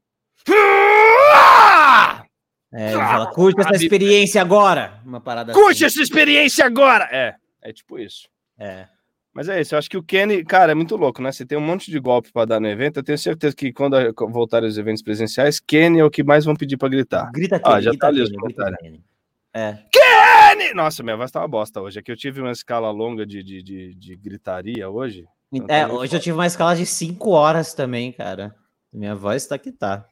[1.35, 2.25] Ah!
[2.73, 5.01] é, ele fala, curte essa experiência agora.
[5.05, 5.95] Uma parada Curte assim.
[5.95, 7.09] essa experiência agora!
[7.13, 8.29] É, é tipo isso.
[8.59, 8.89] É.
[9.37, 11.31] Mas é isso, eu acho que o Kenny, cara, é muito louco, né?
[11.31, 12.97] Você tem um monte de golpe para dar no evento.
[12.97, 13.95] Eu tenho certeza que quando
[14.33, 17.31] voltarem os eventos presenciais, Kenny é o que mais vão pedir para gritar.
[17.33, 18.55] Grita aqui, Ah, já grita tá ali os Kenny.
[18.81, 19.05] Kenny.
[19.53, 19.79] É.
[19.93, 20.73] Kenny!
[20.73, 21.99] Nossa, minha voz tá uma bosta hoje.
[21.99, 25.27] É que eu tive uma escala longa de, de, de, de gritaria hoje.
[25.53, 26.17] Então tá É, hoje foda.
[26.17, 28.55] eu tive uma escala de 5 horas também, cara.
[28.91, 30.07] Minha voz tá que tá.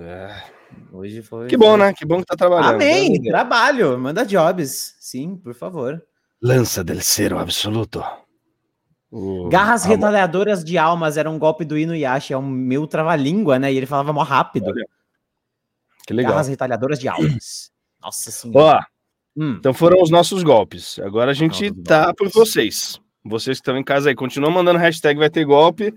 [0.00, 0.42] É.
[0.92, 1.48] Hoje foi.
[1.48, 1.92] Que bom, né?
[1.92, 2.74] Que bom que tá trabalhando.
[2.76, 3.20] Amém!
[3.20, 3.30] Dê.
[3.30, 4.94] Trabalho, manda jobs.
[5.00, 6.00] Sim, por favor.
[6.40, 8.00] Lança del cero absoluto.
[9.10, 13.58] O- Garras a- retalhadoras de almas era um golpe do Inuyasha, é um meu trava-língua,
[13.58, 13.72] né?
[13.72, 14.66] E ele falava mó rápido.
[14.66, 14.84] Olha,
[16.06, 16.32] Que legal.
[16.32, 17.70] Garras retalhadoras de almas.
[18.00, 18.78] Nossa senhora.
[18.80, 18.98] Ó,
[19.40, 20.98] Hum, então foram os nossos golpes.
[20.98, 23.00] Agora a gente tá por vocês.
[23.24, 25.94] Vocês que estão em casa aí, continuam mandando hashtag vai ter golpe.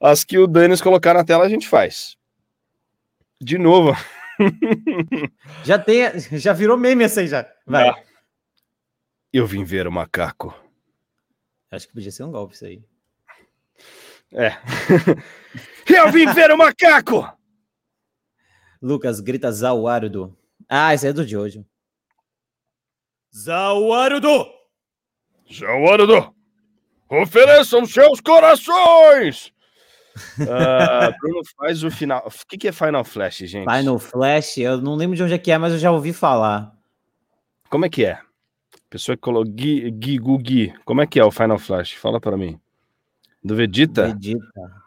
[0.00, 2.16] As que o Danis colocar na tela, a gente faz.
[3.40, 3.92] De novo.
[5.64, 6.02] já tem,
[6.38, 7.44] já virou meme essa aí já.
[7.66, 7.88] Vai.
[7.88, 7.96] Ah.
[9.32, 10.54] Eu vim ver o macaco.
[11.70, 12.82] Acho que podia ser um golpe isso aí.
[14.32, 14.52] É.
[15.86, 17.26] Eu vim ver o macaco!
[18.82, 20.36] Lucas grita Zawarudo.
[20.68, 21.64] Ah, esse é do Jojo.
[23.34, 24.56] Zawarudo!
[25.50, 26.34] Seu Anador,
[27.08, 29.52] ofereçam seus corações!
[30.40, 32.26] Uh, Bruno faz o final.
[32.26, 33.70] O que, que é Final Flash, gente?
[33.70, 36.72] Final Flash, eu não lembro de onde é que é, mas eu já ouvi falar.
[37.68, 38.18] Como é que é?
[38.88, 41.92] Pessoa que colocou Gui, Gui, Gui, Como é que é o Final Flash?
[41.94, 42.58] Fala para mim.
[43.42, 44.14] Do Vegeta?
[44.14, 44.86] Vegeta.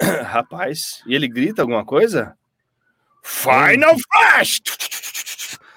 [0.24, 2.36] Rapaz, e ele grita alguma coisa?
[3.22, 4.60] Final Flash!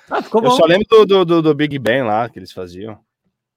[0.09, 0.55] Ah, ficou Eu bom.
[0.55, 2.99] só lembro do, do, do, do Big Bang lá que eles faziam.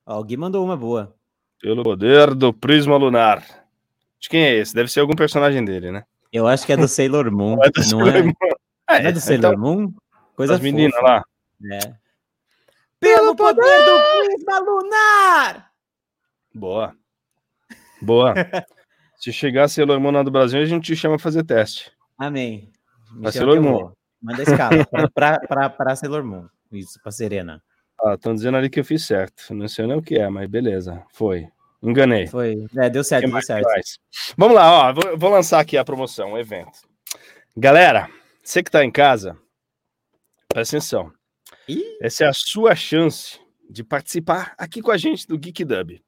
[0.04, 1.14] Ó, o Gui mandou uma boa.
[1.60, 3.42] Pelo poder do prisma lunar.
[4.20, 4.74] De quem é esse?
[4.74, 6.04] Deve ser algum personagem dele, né?
[6.32, 7.56] Eu acho que é do Sailor Moon.
[7.56, 8.22] Não é do não Sailor é?
[8.22, 8.32] Moon.
[8.88, 9.92] Não é do Sailor então, Moon?
[10.36, 11.24] Coisa as meninas lá.
[11.72, 12.01] É.
[13.02, 15.72] Pelo poder do prisma lunar!
[16.54, 16.96] Boa.
[18.00, 18.32] Boa.
[19.18, 21.90] Se chegar a Sailor Moon lá do Brasil, a gente te chama pra fazer teste.
[22.16, 22.70] Amém.
[23.12, 23.90] Me Pra Sailor Moon.
[24.22, 24.86] Manda escala.
[25.12, 26.46] pra, pra, pra, Sailor Moon.
[26.70, 27.60] Isso, pra Serena.
[28.00, 29.52] Ah, estão dizendo ali que eu fiz certo.
[29.52, 31.02] Não sei nem o que é, mas beleza.
[31.12, 31.48] Foi.
[31.82, 32.28] Enganei.
[32.28, 32.54] Foi.
[32.76, 33.64] É, deu certo, deu certo.
[33.64, 33.98] mais?
[34.36, 34.92] Vamos lá, ó.
[34.92, 36.78] Vou, vou lançar aqui a promoção, o evento.
[37.56, 38.08] Galera,
[38.44, 39.36] você que tá em casa,
[40.48, 41.12] presta atenção.
[41.68, 41.98] Ih.
[42.00, 46.02] Essa é a sua chance de participar aqui com a gente do Geek Dub.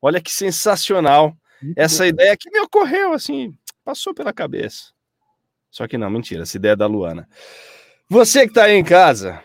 [0.00, 1.36] Olha que sensacional
[1.76, 4.92] essa ideia que me ocorreu, assim, passou pela cabeça.
[5.70, 7.28] Só que não, mentira, essa ideia é da Luana.
[8.08, 9.42] Você que tá aí em casa,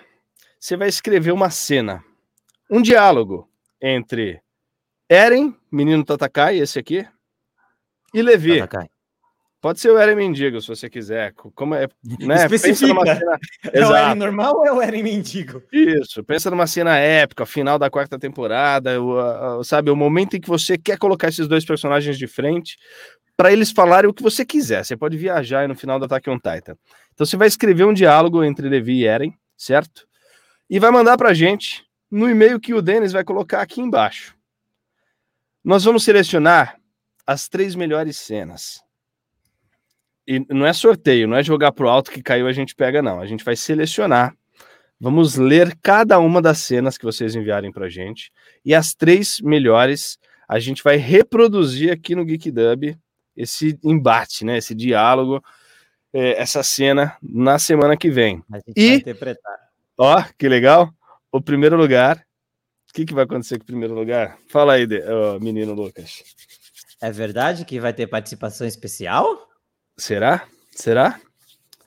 [0.60, 2.04] você vai escrever uma cena,
[2.70, 3.50] um diálogo
[3.82, 4.42] entre
[5.10, 7.06] Eren, menino Tatakai, esse aqui,
[8.14, 8.60] e Levi.
[8.60, 8.90] Tatakai.
[9.64, 11.32] Pode ser o Eren Mendigo, se você quiser.
[11.56, 11.88] Como é,
[12.20, 12.36] né?
[12.36, 13.16] Especifica.
[13.16, 13.40] Cena...
[13.72, 14.16] É o Eren Exato.
[14.16, 15.64] normal ou é o Eren mendigo?
[15.72, 20.50] Isso, pensa numa cena épica, final da quarta temporada, o, sabe, o momento em que
[20.50, 22.76] você quer colocar esses dois personagens de frente
[23.38, 24.84] para eles falarem o que você quiser.
[24.84, 26.76] Você pode viajar aí no final do Attack on Titan.
[27.14, 30.06] Então você vai escrever um diálogo entre Levi e Eren, certo?
[30.70, 34.36] E vai mandar pra gente no e-mail que o Denis vai colocar aqui embaixo.
[35.64, 36.78] Nós vamos selecionar
[37.26, 38.83] as três melhores cenas.
[40.28, 43.20] E não é sorteio, não é jogar pro alto que caiu a gente pega, não.
[43.20, 44.36] A gente vai selecionar
[45.04, 48.32] Vamos ler cada uma das cenas que vocês enviarem para gente.
[48.64, 50.18] E as três melhores
[50.48, 52.98] a gente vai reproduzir aqui no Geek Dub
[53.36, 54.60] esse embate, né?
[54.60, 55.44] Esse diálogo,
[56.14, 58.42] eh, essa cena na semana que vem.
[58.50, 59.60] A gente E- vai interpretar.
[59.98, 60.90] Ó, que legal!
[61.30, 62.26] O primeiro lugar.
[62.90, 64.38] O que, que vai acontecer com o primeiro lugar?
[64.48, 66.24] Fala aí, de- ó, menino Lucas.
[67.02, 69.50] É verdade que vai ter participação especial?
[69.98, 70.48] Será?
[70.72, 71.20] Será?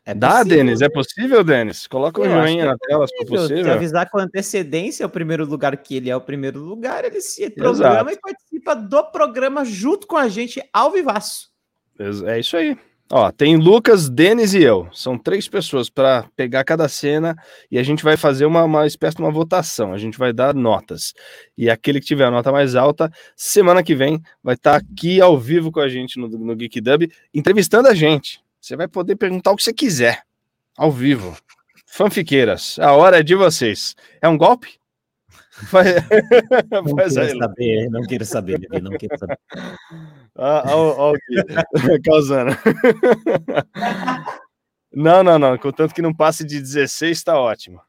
[0.04, 0.80] É Dá, Denis?
[0.80, 1.88] É possível, Denis?
[1.88, 3.64] Coloca um joinha é na tela, se for possível.
[3.64, 7.50] Se avisar com antecedência o primeiro lugar que ele é o primeiro lugar, ele se
[7.50, 11.50] programa e participa do programa junto com a gente ao vivaço.
[11.98, 12.78] É isso aí.
[13.10, 14.88] Ó, tem Lucas, Denis e eu.
[14.92, 17.36] São três pessoas para pegar cada cena
[17.70, 19.92] e a gente vai fazer uma, uma espécie de uma votação.
[19.92, 21.14] A gente vai dar notas.
[21.56, 25.38] E aquele que tiver a nota mais alta, semana que vem, vai estar aqui ao
[25.38, 28.40] vivo com a gente no, no Geek Dub, entrevistando a gente.
[28.60, 30.22] Você vai poder perguntar o que você quiser,
[30.76, 31.36] ao vivo.
[31.86, 33.94] Fanfiqueiras, a hora é de vocês.
[34.20, 34.80] É um golpe?
[35.70, 35.88] Faz,
[36.70, 39.38] Não faz quero saber, não quero saber, Levi, não quero saber.
[40.34, 42.50] Ó, ó o que causando.
[44.92, 45.56] Não, não, não.
[45.56, 47.80] Contanto que não passe de 16, tá ótimo.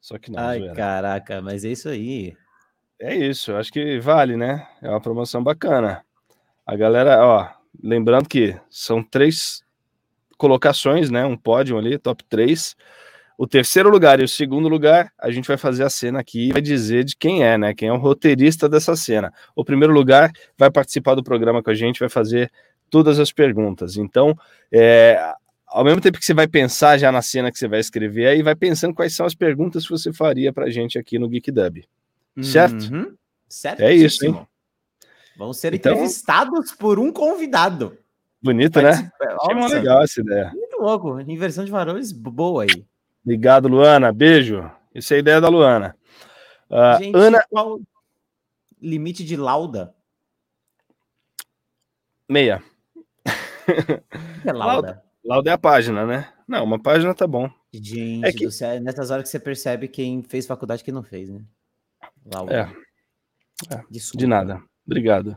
[0.00, 0.38] Só que não.
[0.38, 0.74] Ai, zoeira.
[0.74, 2.36] caraca, mas é isso aí.
[3.00, 4.66] É isso, acho que vale, né?
[4.82, 6.04] É uma promoção bacana.
[6.66, 7.48] A galera, ó,
[7.82, 9.62] lembrando que são três
[10.36, 11.24] colocações, né?
[11.24, 12.76] Um pódio ali, top 3.
[13.36, 16.52] O terceiro lugar e o segundo lugar, a gente vai fazer a cena aqui e
[16.52, 17.74] vai dizer de quem é, né?
[17.74, 19.32] Quem é o roteirista dessa cena.
[19.56, 22.50] O primeiro lugar vai participar do programa com a gente, vai fazer
[22.88, 23.96] todas as perguntas.
[23.96, 24.38] Então,
[24.70, 25.18] é,
[25.66, 28.40] ao mesmo tempo que você vai pensar já na cena que você vai escrever, aí
[28.42, 31.82] vai pensando quais são as perguntas que você faria pra gente aqui no Geek Dub.
[32.40, 32.82] Certo?
[32.92, 33.14] Uhum.
[33.48, 33.80] Certo.
[33.80, 34.46] É isso, hein?
[35.36, 37.98] Vão ser Então- entrevistados por um convidado.
[38.40, 38.90] Bonito, né?
[38.90, 40.52] Participa- Achei Nossa, legal essa ideia.
[40.54, 41.20] Muito louco.
[41.20, 42.84] Inversão de valores boa aí.
[43.24, 44.12] Obrigado, Luana.
[44.12, 44.70] Beijo.
[44.94, 45.96] Isso é a ideia da Luana.
[46.70, 47.80] Ah, Gente, Ana qual
[48.80, 49.94] limite de lauda?
[52.28, 52.62] Meia.
[53.26, 55.02] O que é lauda?
[55.24, 56.28] Lauda é a página, né?
[56.46, 57.50] Não, uma página tá bom.
[57.72, 60.92] Gente, É que- céu, é nessas horas que você percebe quem fez faculdade e quem
[60.94, 61.40] não fez, né?
[62.32, 62.54] Lauda.
[62.54, 63.74] É.
[63.74, 64.18] É, Desculpa.
[64.18, 64.62] De nada.
[64.86, 65.36] Obrigado.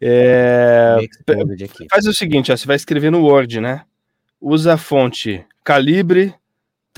[0.00, 0.96] É.
[0.98, 3.84] É, faz o seguinte, ó, você vai escrever no Word, né?
[4.40, 6.34] Usa a fonte calibre,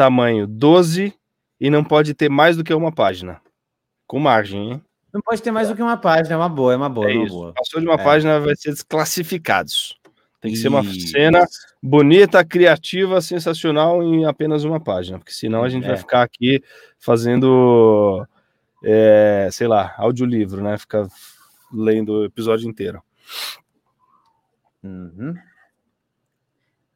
[0.04, 1.12] tamanho 12
[1.60, 3.38] e não pode ter mais do que uma página.
[4.06, 4.82] Com margem, hein?
[5.12, 7.14] Não pode ter mais do que uma página, é uma boa, é uma boa, É
[7.14, 7.52] é uma boa.
[7.52, 8.02] Passou de uma É.
[8.02, 9.98] página, vai ser desclassificados.
[10.40, 11.08] Tem que ser uma Isso.
[11.08, 11.44] cena
[11.82, 15.98] bonita, criativa, sensacional em apenas uma página, porque senão a gente vai É.
[15.98, 16.62] ficar aqui
[16.98, 18.26] fazendo
[18.82, 20.78] é, sei lá, audiolivro, né?
[20.78, 21.06] Fica
[21.70, 23.02] lendo o episódio inteiro.
[24.82, 25.34] Uhum.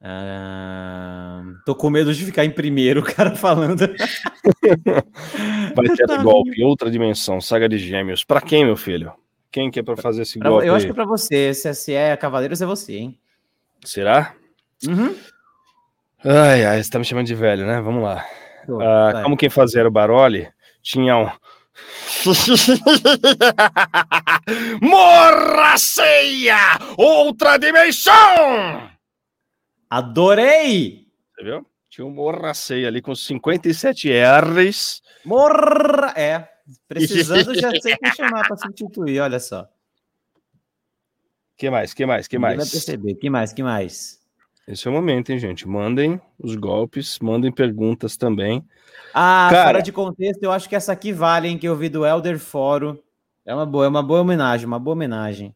[0.07, 3.81] Ah, tô com medo de ficar em primeiro, o cara falando.
[5.75, 8.23] Vai ter golpe, outra dimensão, saga de gêmeos.
[8.23, 9.13] Para quem, meu filho?
[9.51, 10.67] Quem que é para fazer esse Pra- golpe?
[10.67, 11.55] eu acho que é pra você.
[11.55, 13.19] Se, se é Cavaleiros, é você, hein?
[13.85, 14.35] Será?
[14.87, 15.15] Uhum.
[16.25, 17.81] Ai, ai, você tá me chamando de velho, né?
[17.81, 18.27] Vamos lá.
[18.67, 20.49] Pô, Ah, como quem fazia o Baroli,
[20.83, 21.31] tinha um.
[24.83, 26.57] Morra ceia!
[26.97, 28.91] Outra dimensão!
[29.95, 31.07] Adorei!
[31.37, 31.65] Você viu?
[31.89, 35.01] Tinha um Morra ceia ali com 57 R's.
[35.25, 36.13] Morra!
[36.17, 36.49] É.
[36.89, 39.69] Precisando, já sei quem chamar pra substituir, olha só.
[41.57, 41.95] Que mais?
[41.95, 42.27] Que mais?
[42.27, 42.57] Que mais?
[42.57, 43.15] Vai perceber.
[43.15, 43.53] Que mais?
[43.53, 44.21] Que mais?
[44.67, 45.69] Esse é o momento, hein, gente?
[45.69, 48.67] Mandem os golpes, mandem perguntas também.
[49.15, 51.89] Ah, Cara- fora de contexto, eu acho que essa aqui vale, hein, que eu vi
[51.89, 53.01] do Elder Foro.
[53.47, 55.55] É uma boa, é uma boa homenagem, uma boa homenagem.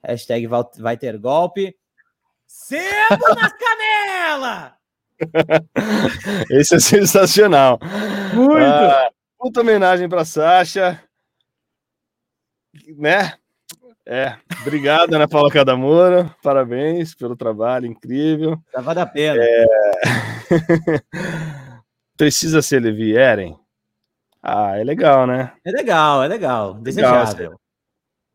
[0.00, 0.46] Hashtag
[0.78, 1.74] vai ter golpe.
[2.54, 4.76] Sebo na canela!
[6.48, 7.80] Esse é sensacional.
[8.32, 8.64] Muito!
[8.64, 11.02] Ah, puta homenagem pra Sasha.
[12.96, 13.34] Né?
[14.06, 16.32] É, obrigado, Ana Paula Cadamora.
[16.44, 18.56] Parabéns pelo trabalho incrível.
[18.72, 19.42] Tá vale a pena.
[22.16, 23.58] Precisa ser Levi Eren?
[24.40, 25.52] Ah, é legal, né?
[25.64, 26.74] É legal, é legal.
[26.74, 27.58] Desejável.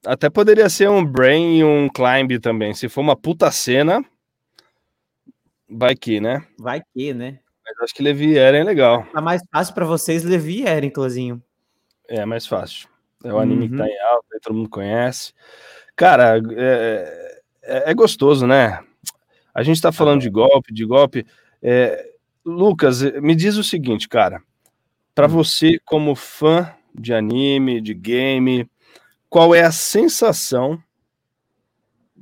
[0.06, 2.74] Até poderia ser um Brain e um Climb também.
[2.74, 4.04] Se for uma puta cena,
[5.70, 6.46] vai que, né?
[6.58, 7.40] Vai que, né?
[7.66, 9.06] Mas acho que Levi Eren é legal.
[9.14, 11.42] Tá mais fácil pra vocês Levi e Eren, Clozinho.
[12.08, 12.88] É mais fácil.
[13.24, 13.90] É o anime que tá Uhum.
[13.90, 15.34] em alta, todo mundo conhece.
[15.96, 18.80] Cara, é, é- é gostoso, né?
[19.54, 21.26] A gente tá falando de golpe, de golpe.
[21.62, 22.10] É,
[22.46, 24.42] Lucas, me diz o seguinte, cara.
[25.14, 25.30] Pra Hum.
[25.32, 28.66] você, como fã de anime, de game,
[29.30, 30.82] qual é a sensação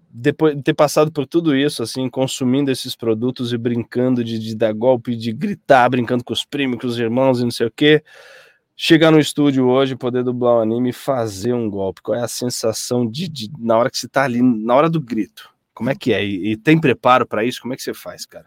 [0.10, 4.56] depois de ter passado por tudo isso, assim, consumindo esses produtos e brincando de, de
[4.56, 7.72] dar golpe, de gritar, brincando com os primos, com os irmãos e não sei o
[7.72, 8.04] quê?
[8.78, 12.02] chegar no estúdio hoje, poder dublar um anime e fazer um golpe?
[12.04, 15.02] Qual é a sensação de, de- na hora que você tá ali, na hora do
[15.02, 15.50] grito?
[15.74, 16.24] Como é que é?
[16.24, 17.60] E, e tem preparo para isso?
[17.60, 18.46] Como é que você faz, cara?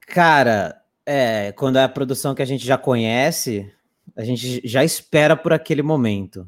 [0.00, 3.72] Cara, é, quando é a produção que a gente já conhece,
[4.14, 6.46] a gente já espera por aquele momento.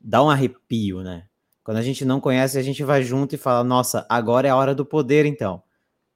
[0.00, 1.24] Dá um arrepio, né?
[1.62, 4.56] Quando a gente não conhece, a gente vai junto e fala: Nossa, agora é a
[4.56, 5.62] hora do poder, então.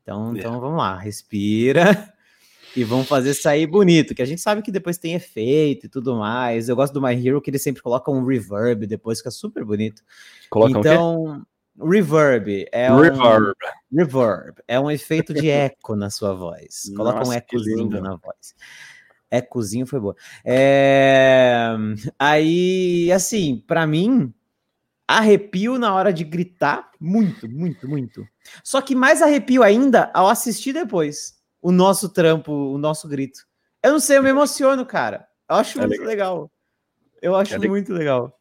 [0.03, 0.39] Então, É.
[0.39, 1.82] então vamos lá, respira
[2.76, 6.16] e vamos fazer sair bonito, que a gente sabe que depois tem efeito e tudo
[6.16, 6.68] mais.
[6.68, 10.03] Eu gosto do My Hero que ele sempre coloca um reverb depois, fica super bonito.
[10.51, 11.45] Coloca então,
[11.78, 13.55] reverb é um um Reverb.
[13.93, 16.91] Reverb é um efeito de eco na sua voz.
[16.97, 18.01] Coloca um Nossa, que ecozinho lindo.
[18.01, 18.55] na voz.
[19.37, 20.16] Ecozinho foi boa.
[20.45, 21.68] É,
[22.18, 24.32] Aí, assim, pra mim,
[25.07, 28.26] arrepio na hora de gritar, muito, muito, muito.
[28.62, 33.41] Só que mais arrepio ainda ao assistir depois o nosso trampo, o nosso grito.
[33.82, 35.26] Eu não sei, eu me emociono, cara.
[35.49, 36.51] Eu acho É muito legal.
[37.20, 37.74] Eu acho É legal.
[37.74, 38.41] muito legal.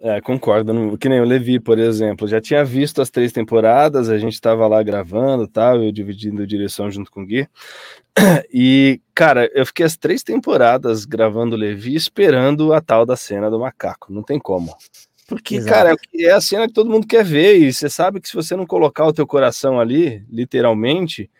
[0.00, 0.96] É, concordo.
[0.98, 2.28] Que nem o Levi, por exemplo.
[2.28, 6.90] Já tinha visto as três temporadas, a gente estava lá gravando, tal, eu dividindo direção
[6.90, 7.48] junto com o Gui.
[8.52, 13.50] E, cara, eu fiquei as três temporadas gravando o Levi esperando a tal da cena
[13.50, 14.12] do macaco.
[14.12, 14.74] Não tem como.
[15.26, 15.74] Porque, Exato.
[15.74, 17.56] cara, é é a cena que todo mundo quer ver.
[17.58, 21.30] E você sabe que se você não colocar o teu coração ali, literalmente,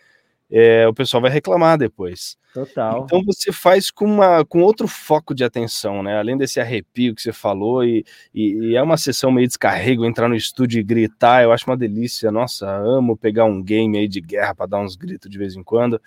[0.51, 2.37] é, o pessoal vai reclamar depois.
[2.65, 3.03] Total.
[3.05, 6.19] Então você faz com, uma, com outro foco de atenção, né?
[6.19, 8.05] Além desse arrepio que você falou, e,
[8.35, 11.77] e- e é uma sessão meio descarrego, entrar no estúdio e gritar, eu acho uma
[11.77, 12.31] delícia.
[12.33, 15.63] Nossa, amo pegar um game aí de guerra para dar uns gritos de vez em
[15.63, 16.01] quando,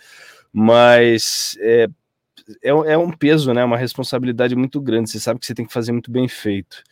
[0.52, 1.88] mas é,
[2.64, 3.64] é, é um peso, né?
[3.64, 5.10] Uma responsabilidade muito grande.
[5.12, 6.84] Você sabe que você tem que fazer muito bem feito.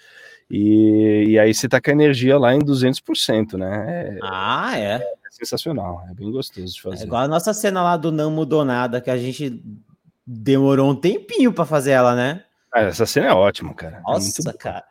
[0.50, 4.18] E, e aí você tá com a energia lá em 200%, né?
[4.24, 4.94] Ah, é.
[4.94, 7.04] É, é sensacional, é bem gostoso de É fazer.
[7.06, 9.62] igual a nossa cena lá do Não Mudou Nada, que a gente
[10.26, 12.44] demorou um tempinho pra fazer ela, né?
[12.74, 13.98] Ah, essa cena é ótima, cara.
[13.98, 14.58] É Nossa, boa.
[14.58, 14.84] cara.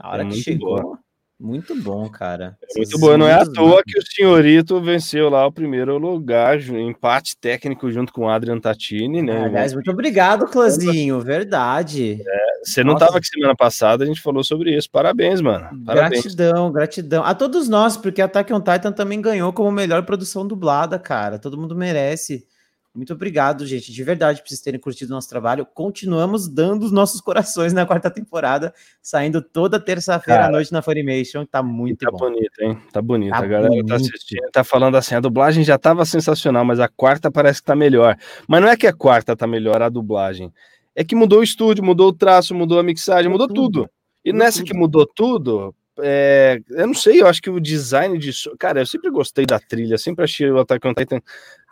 [0.00, 0.98] A hora É que chegou, boa.
[1.42, 2.56] Muito bom, cara.
[2.62, 6.60] É muito boa, não é à toa que o senhorito venceu lá o primeiro lugar,
[6.60, 9.42] empate técnico junto com o Adrian Tatini, né?
[9.42, 11.20] Ah, Aliás, muito obrigado, Clãzinho.
[11.20, 12.22] Verdade.
[12.62, 14.88] Você não estava aqui semana passada, a gente falou sobre isso.
[14.90, 15.68] Parabéns, mano.
[15.84, 16.22] Parabéns.
[16.22, 17.24] Gratidão, gratidão.
[17.24, 21.38] A todos nós, porque Attack on Titan também ganhou como melhor produção dublada, cara.
[21.38, 22.46] Todo mundo merece.
[22.94, 23.90] Muito obrigado, gente.
[23.90, 25.64] De verdade, por vocês terem curtido o nosso trabalho.
[25.64, 31.46] Continuamos dando os nossos corações na quarta temporada, saindo toda terça-feira à noite na Funimation.
[31.46, 32.18] Tá muito Tá bom.
[32.18, 32.78] bonito, hein?
[32.92, 33.30] Tá bonito.
[33.30, 33.94] Tá a galera tá bonito.
[33.94, 37.74] assistindo, tá falando assim, a dublagem já tava sensacional, mas a quarta parece que tá
[37.74, 38.14] melhor.
[38.46, 40.52] Mas não é que a quarta tá melhor, a dublagem.
[40.94, 43.90] É que mudou o estúdio, mudou o traço, mudou a mixagem, mudou Mudou tudo.
[44.22, 44.66] E nessa tudo.
[44.68, 48.30] que mudou tudo, é, eu não sei, eu acho que o design de.
[48.58, 51.20] Cara, eu sempre gostei da trilha, sempre achei o Attack on Titan.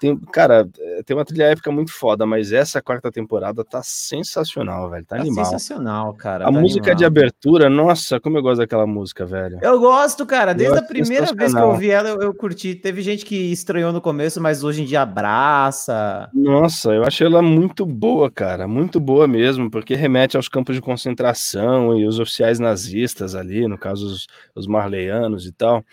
[0.00, 4.88] Tem, cara, é, tem uma trilha épica muito foda, mas essa quarta temporada tá sensacional,
[4.88, 5.04] velho.
[5.04, 5.44] Tá, tá animal.
[5.44, 6.44] sensacional, cara.
[6.44, 6.96] A tá música animal.
[6.96, 9.58] de abertura, nossa, como eu gosto daquela música, velho.
[9.60, 10.54] Eu gosto, cara.
[10.54, 12.74] Desde eu a primeira vez que eu vi ela, eu, eu, curti.
[12.74, 16.30] Teve gente que estranhou no começo, mas hoje em dia abraça.
[16.32, 18.66] Nossa, eu achei ela muito boa, cara.
[18.66, 23.76] Muito boa mesmo, porque remete aos campos de concentração e os oficiais nazistas ali, no
[23.76, 25.84] caso os, os marleyanos e tal.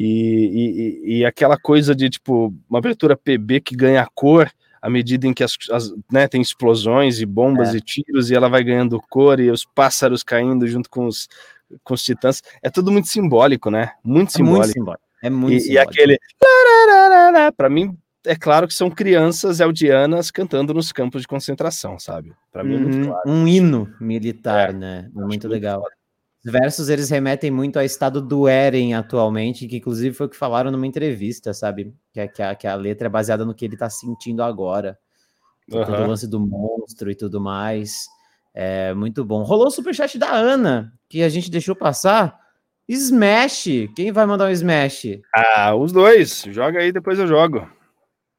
[0.00, 4.48] E, e, e, aquela coisa de tipo uma abertura PB que ganha cor
[4.80, 7.78] à medida em que as, as né, tem explosões e bombas é.
[7.78, 11.28] e tiros e ela vai ganhando cor e os pássaros caindo junto com os,
[11.82, 12.42] com os titãs.
[12.62, 13.90] É tudo muito simbólico, né?
[14.04, 14.60] Muito simbólico.
[14.60, 15.04] É muito simbólico.
[15.20, 15.74] É muito e, simbólico.
[15.74, 16.18] e aquele
[17.56, 22.32] para mim é claro que são crianças eldianas cantando nos campos de concentração, sabe?
[22.52, 23.22] Para mim uhum, é muito claro.
[23.26, 25.10] Um hino militar, é, né?
[25.12, 25.80] Muito, muito legal.
[25.82, 25.97] Foda.
[26.48, 30.36] Os versos eles remetem muito ao estado do Eren atualmente, que inclusive foi o que
[30.36, 31.94] falaram numa entrevista, sabe?
[32.10, 34.98] Que, a, que, a, que a letra é baseada no que ele tá sentindo agora.
[35.70, 35.84] Uhum.
[35.84, 38.06] Todo o lance do monstro e tudo mais.
[38.54, 39.42] É muito bom.
[39.42, 42.40] Rolou o superchat da Ana, que a gente deixou passar.
[42.88, 43.66] Smash!
[43.94, 45.20] Quem vai mandar um Smash?
[45.36, 46.44] Ah, os dois.
[46.48, 47.68] Joga aí, depois eu jogo.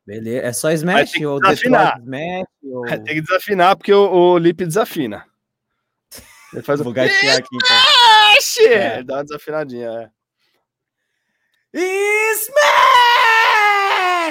[0.04, 0.48] Beleza.
[0.48, 2.00] É só Smash ou desafinar.
[2.00, 2.48] Smash?
[2.64, 2.82] Ou...
[3.06, 5.28] Tem que desafinar, porque o, o Lip desafina.
[6.52, 6.94] Ele faz Vou o...
[6.96, 7.99] gatear aqui, então.
[8.68, 9.04] É.
[9.04, 10.10] Dá uma desafinadinha, é.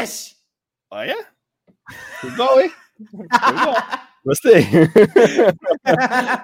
[0.01, 0.37] Smash!
[0.91, 1.27] Olha.
[2.25, 2.73] Igual, hein?
[3.01, 3.75] Igual.
[4.25, 4.63] Gostei.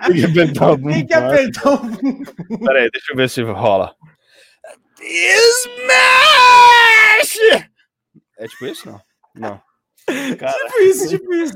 [0.06, 2.24] Tem que apertar o Tem que apertar o bumbum.
[2.64, 3.94] Pera aí, deixa eu ver se rola.
[5.00, 6.08] Smash!
[8.38, 8.88] É tipo isso?
[8.88, 9.00] Não.
[9.34, 9.60] Não.
[10.38, 10.52] Cara.
[10.52, 11.54] Tipo isso, tipo isso.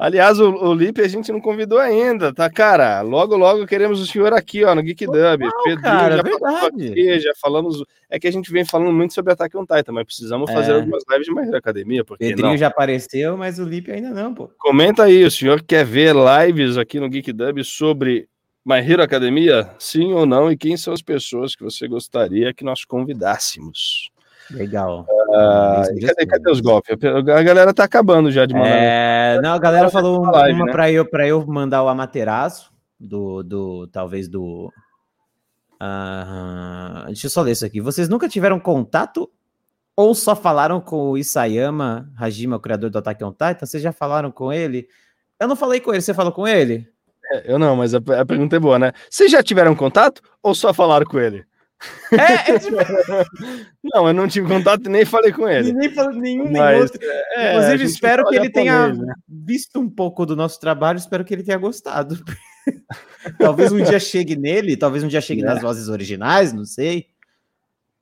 [0.00, 3.02] Aliás, o, o Lipe a gente não convidou ainda, tá, cara?
[3.02, 5.46] Logo, logo queremos o senhor aqui, ó, no Geek Dub.
[5.62, 6.88] Pedro cara, já verdade.
[6.88, 7.84] Aqui, já falamos.
[8.08, 10.54] É que a gente vem falando muito sobre Attack on Titan, mas precisamos é.
[10.54, 12.02] fazer algumas lives de mais academia.
[12.02, 12.56] Porque Pedrinho não?
[12.56, 14.50] já apareceu, mas o Lipe ainda não, pô.
[14.58, 18.26] Comenta aí, o senhor quer ver lives aqui no Geek Dub sobre
[18.64, 19.68] My Hero Academia?
[19.78, 20.50] Sim ou não?
[20.50, 24.10] E quem são as pessoas que você gostaria que nós convidássemos?
[24.50, 25.06] Legal.
[25.32, 26.96] Ah, cadê, cadê, os golpes?
[27.02, 28.68] A galera tá acabando já de mandar.
[28.68, 30.72] É, não, a galera falou uma, live, né?
[30.72, 34.72] para eu, pra eu mandar o Amaterasu, do, do talvez do.
[35.82, 37.80] Uh, deixa eu só ler isso aqui.
[37.80, 39.30] Vocês nunca tiveram contato
[39.96, 43.66] ou só falaram com o Isayama Hajima, o criador do Attack on Titan?
[43.66, 44.88] Vocês já falaram com ele?
[45.38, 46.86] Eu não falei com ele, você falou com ele?
[47.32, 48.92] É, eu não, mas a, a pergunta é boa, né?
[49.08, 51.44] Vocês já tiveram contato ou só falaram com ele?
[52.12, 52.76] É, é tipo...
[53.82, 55.72] Não, eu não tive contato e nem falei com ele.
[55.72, 57.00] Nem falou nenhum, nem Mas, outro.
[57.02, 59.14] É, Inclusive, espero que ele tenha né?
[59.28, 62.18] visto um pouco do nosso trabalho, espero que ele tenha gostado.
[63.38, 65.44] talvez um dia chegue nele, talvez um dia chegue é.
[65.44, 67.06] nas vozes originais, não sei.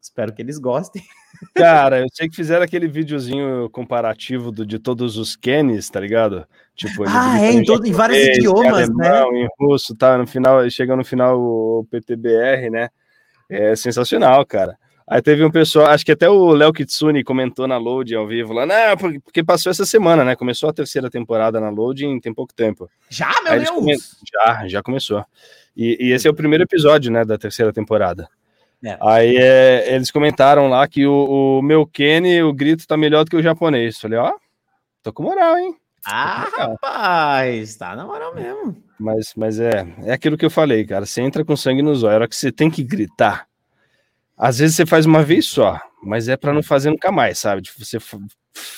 [0.00, 1.02] Espero que eles gostem.
[1.54, 6.46] Cara, eu sei que fizeram aquele videozinho comparativo do, de todos os Kennys, tá ligado?
[6.74, 9.40] Tipo, ah, é, em, todo, em vários idiomas, em alemão, né?
[9.42, 10.16] Em russo, tá?
[10.16, 12.88] No final, chega no final o PTBR, né?
[13.48, 14.76] É sensacional, cara.
[15.10, 18.52] Aí teve um pessoal, acho que até o Léo Kitsune comentou na Load ao vivo
[18.52, 20.36] lá, não, porque passou essa semana, né?
[20.36, 22.90] Começou a terceira temporada na Load tem pouco tempo.
[23.08, 23.70] Já, meu Aí Deus!
[23.70, 23.96] Come...
[24.30, 25.24] Já, já começou.
[25.74, 28.28] E, e, esse é o primeiro episódio, né, da terceira temporada.
[28.84, 28.98] É.
[29.00, 33.30] Aí é, eles comentaram lá que o, o, meu Kenny, o grito tá melhor do
[33.30, 33.98] que o japonês.
[33.98, 34.34] Falei, ó,
[35.02, 35.74] tô com moral, hein?
[36.04, 38.82] Ah, rapaz, tá na moral mesmo.
[38.98, 41.06] Mas, mas é, é aquilo que eu falei, cara.
[41.06, 43.46] Você entra com sangue nos olhos, a hora que você tem que gritar.
[44.36, 47.62] Às vezes você faz uma vez só, mas é para não fazer nunca mais, sabe?
[47.62, 47.98] Tipo, você,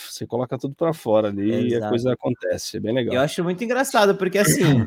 [0.08, 1.68] você coloca tudo para fora ali Exato.
[1.68, 2.76] e a coisa acontece.
[2.76, 3.14] É bem legal.
[3.14, 4.86] Eu acho muito engraçado, porque assim,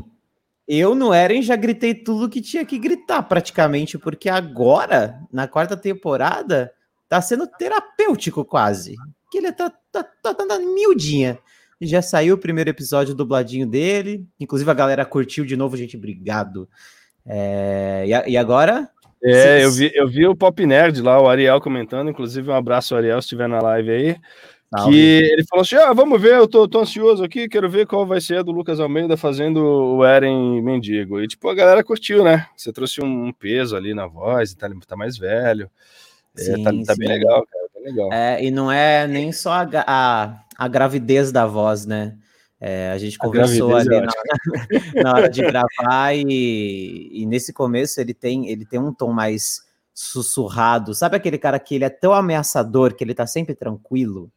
[0.67, 5.77] eu no Eren já gritei tudo que tinha que gritar, praticamente, porque agora, na quarta
[5.77, 6.73] temporada,
[7.07, 8.95] tá sendo terapêutico quase.
[9.29, 11.37] Que ele tá, tá, tá, tá, tá miudinha.
[11.85, 14.25] Já saiu o primeiro episódio dubladinho dele.
[14.39, 15.97] Inclusive a galera curtiu de novo, gente.
[15.97, 16.67] Obrigado.
[17.25, 18.89] É, e, e, agora?
[19.23, 22.09] É, eu vi, eu vi o Pop Nerd lá, o Ariel comentando.
[22.09, 24.17] Inclusive, um abraço, Ariel, se estiver na live aí.
[24.75, 24.91] Salve.
[24.91, 28.07] Que ele falou assim: ah, vamos ver, eu tô, tô, ansioso aqui, quero ver qual
[28.07, 31.21] vai ser a do Lucas Almeida fazendo o Eren Mendigo.
[31.21, 32.47] E, tipo, a galera curtiu, né?
[32.57, 35.69] Você trouxe um peso ali na voz, tá, tá mais velho.
[36.35, 37.63] Sim, é, tá, tá bem legal, cara.
[37.83, 38.11] Legal.
[38.13, 42.15] É, e não é nem só a, a a gravidez da voz, né?
[42.59, 44.11] É, a gente conversou a ali na,
[45.03, 49.61] na, hora de gravar e, e, nesse começo ele tem, ele tem um tom mais
[49.93, 50.95] sussurrado.
[50.95, 54.31] Sabe aquele cara que ele é tão ameaçador que ele tá sempre tranquilo?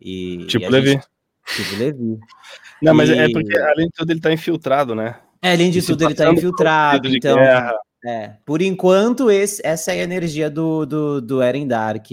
[0.00, 0.90] E, tipo e Levi.
[0.90, 1.06] Gente,
[1.54, 2.18] tipo Levi.
[2.82, 3.18] Não, mas é e...
[3.18, 5.20] é porque além de tudo ele tá infiltrado, né?
[5.40, 7.36] É, além de E se tudo, ele tá infiltrado, então.
[7.36, 7.78] guerra.
[8.04, 12.06] É, por enquanto, esse, essa é a energia do, do, do Eren Dark.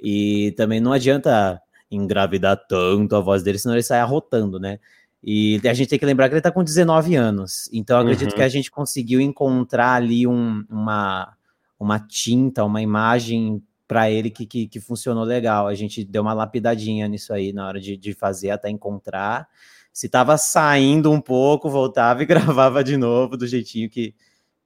[0.00, 1.60] E também não adianta
[1.90, 4.78] engravidar tanto a voz dele, senão ele sai arrotando, né?
[5.22, 7.68] E a gente tem que lembrar que ele tá com 19 anos.
[7.72, 8.36] Então, acredito Uhum.
[8.36, 11.34] que a gente conseguiu encontrar ali um- uma,
[11.78, 15.66] uma tinta, uma imagem para ele que, que, que funcionou legal.
[15.66, 19.48] A gente deu uma lapidadinha nisso aí na hora de, de fazer até encontrar.
[19.92, 22.26] Se tava saindo um pouco, voltava e
[22.66, 24.14] gravava de novo do jeitinho que,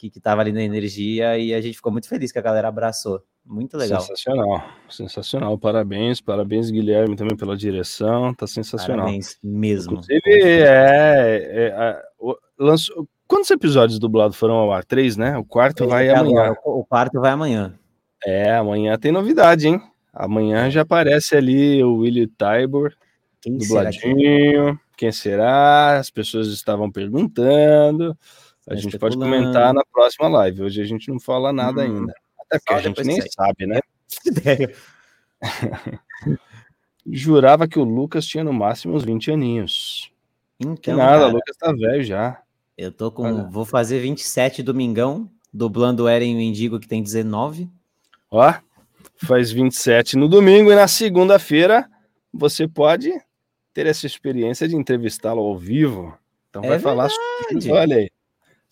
[0.02, 1.38] que, que tava ali na energia.
[1.38, 3.22] E a gente ficou muito feliz que a galera abraçou.
[3.46, 4.00] Muito legal.
[4.00, 5.56] Sensacional, sensacional.
[5.58, 8.34] Parabéns, parabéns, Guilherme, também pela direção.
[8.34, 9.04] Tá sensacional.
[9.06, 9.92] Parabéns mesmo.
[9.92, 14.84] Inclusive, é, é, o- lançou, quantos episódios dublados foram ao ar?
[14.84, 15.38] Três, né?
[15.38, 16.52] O quarto vai amanhã.
[16.64, 17.74] O quarto vai amanhã.
[18.24, 19.80] É, amanhã tem novidade, hein?
[20.12, 22.92] Amanhã já aparece ali o Willie Tybor,
[23.40, 24.08] Quem será que é?
[24.08, 24.80] dubladinho.
[24.96, 25.96] Quem será?
[25.98, 28.16] As pessoas estavam perguntando.
[28.72, 29.42] A gente pode especulando.
[29.44, 30.62] comentar na próxima live.
[30.62, 32.14] Hoje a gente não fala nada Hum, ainda.
[32.40, 33.80] Até porque a gente nem sabe, né?
[34.26, 34.74] ideia?
[37.06, 40.12] Jurava que o Lucas tinha no máximo uns 20 aninhos.
[40.60, 42.40] Então, nada, cara, o Lucas tá velho já.
[42.78, 43.24] eu tô com.
[43.24, 43.42] Olha.
[43.50, 47.68] Vou fazer 27 domingão, dublando o Eren Mendigo, que tem 19.
[48.30, 48.54] Ó,
[49.16, 51.90] faz 27 no domingo e na segunda-feira
[52.32, 53.10] você pode
[53.74, 56.16] ter essa experiência de entrevistá-lo ao vivo.
[56.50, 57.64] Então É vai falar verdade.
[57.64, 57.72] sobre.
[57.72, 58.10] Olha aí.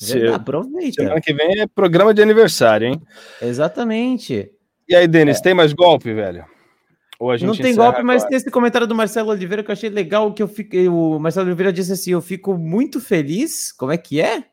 [0.01, 1.03] Se- Aproveita.
[1.03, 3.03] Semana que vem é programa de aniversário, hein?
[3.43, 4.51] Exatamente.
[4.89, 6.45] E aí, Denis, tem mais golpe, velho?
[7.19, 7.47] Ou a gente É.
[7.49, 8.31] Não tem golpe, mas agora?
[8.31, 11.47] tem esse comentário do Marcelo Oliveira que eu achei legal, que eu fiquei, o Marcelo
[11.47, 14.45] Oliveira disse assim, eu fico muito feliz, como é que é?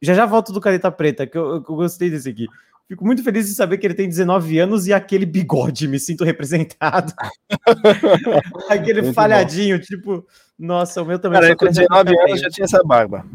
[0.00, 2.46] Já já volto do Caneta Preta, que eu, eu gostei desse aqui.
[2.88, 6.24] Fico muito feliz de saber que ele tem 19 anos e aquele bigode, me sinto
[6.24, 7.12] representado.
[8.70, 10.26] aquele Muito falhadinho, tipo,
[10.58, 11.40] nossa, o meu também.
[11.40, 13.26] Cara, com cresce 19 muito anos já tinha essa barba.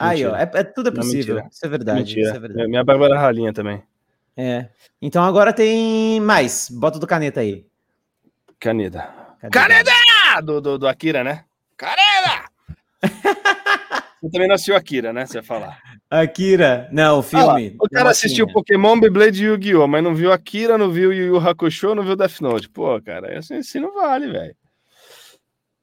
[0.00, 1.34] Aí, ó, é, é- tudo é Não, possível.
[1.36, 1.50] mentira.
[1.52, 2.20] Isso é verdade, Mentira.
[2.28, 2.68] isso é verdade.
[2.68, 3.82] Minha barba era ralinha também.
[4.36, 4.68] É.
[5.02, 6.68] Então agora tem mais.
[6.70, 7.66] Bota do caneta aí.
[8.58, 9.08] Caneda.
[9.40, 9.50] Cadê?
[9.50, 9.90] Caneda!
[10.34, 11.44] Ah, do, do, do Akira, né?
[11.76, 12.44] Caneda!
[14.22, 15.24] Você também nasceu Akira, né?
[15.24, 15.78] Você ia falar.
[16.10, 16.88] Akira.
[16.92, 17.76] Não, o Ah lá, filme.
[17.80, 19.86] o cara assistiu Pokémon, Beyblade e Yu-Gi-Oh!
[19.88, 22.68] Mas não viu Akira, não viu Yu Yu Hakusho, não viu Death Note.
[22.68, 24.54] Pô, cara, assim, assim não vale, velho.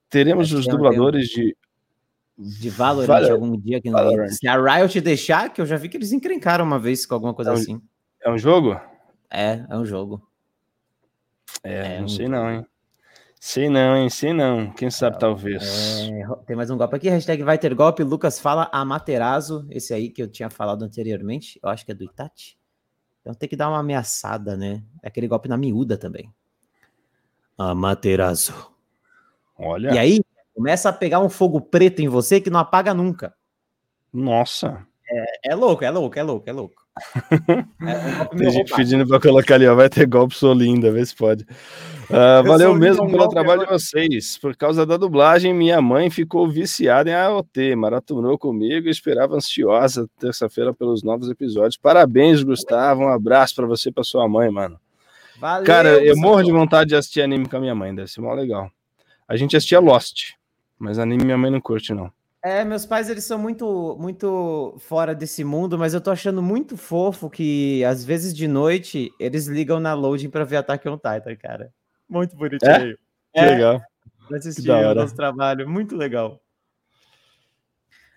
[0.10, 1.56] Teremos os é um dubladores de.
[2.38, 3.32] De Valorant, Valorant.
[3.34, 4.28] algum dia que não.
[4.30, 7.34] Se a Riot deixar, que eu já vi que eles encrencaram uma vez com alguma
[7.34, 7.82] coisa É um- assim.
[8.24, 8.80] É um jogo?
[9.30, 10.22] É, é um jogo.
[11.64, 12.66] É, É não um- sei não, hein?
[13.40, 14.10] Sei não, hein?
[14.10, 14.72] Sei não.
[14.72, 15.64] Quem sabe, talvez.
[16.10, 20.10] É, tem mais um golpe aqui, hashtag vai ter golpe, Lucas fala Amaterasu, esse aí
[20.10, 22.56] que eu tinha falado anteriormente, eu acho que é do Itachi.
[23.22, 24.84] Então tem que dar uma ameaçada, né?
[25.04, 26.32] É aquele golpe na miúda também.
[27.58, 28.54] Amaterasu.
[29.58, 29.92] Olha.
[29.94, 30.22] E aí,
[30.58, 33.32] começa a pegar um fogo preto em você que não apaga nunca.
[34.12, 34.84] Nossa.
[35.46, 36.76] É louco, é louco, é louco, é louco.
[37.80, 38.76] É um golpe Tem gente roubado.
[38.76, 39.76] pedindo pra colocar ali, ó.
[39.76, 41.46] Vai ter golpe, sou linda, vê se pode.
[42.10, 44.36] Eu valeu mesmo pelo golpe trabalho de vocês.
[44.40, 50.10] Por causa da dublagem, minha mãe ficou viciada em AOT, maratonou comigo e esperava ansiosa
[50.20, 51.78] terça-feira pelos novos episódios.
[51.78, 53.04] Parabéns, Gustavo.
[53.04, 54.80] Um abraço pra você e pra sua mãe, mano.
[55.40, 58.22] Valeu, Cara, eu morro de vontade de assistir anime com a minha mãe, deve ser
[58.22, 58.72] mó legal.
[59.28, 60.32] A gente assistia Lost,
[60.78, 62.12] mas anime minha mãe não curte, não.
[62.44, 66.78] É, meus pais eles são muito muito fora desse mundo, mas eu tô achando muito
[66.78, 71.36] fofo que às vezes de noite eles ligam na loading pra ver Attack on Titan,
[71.36, 71.74] cara.
[72.08, 72.98] Muito bonitinho.
[73.34, 73.82] Que legal.
[74.28, 76.42] pra assistir o nosso trabalho, muito legal.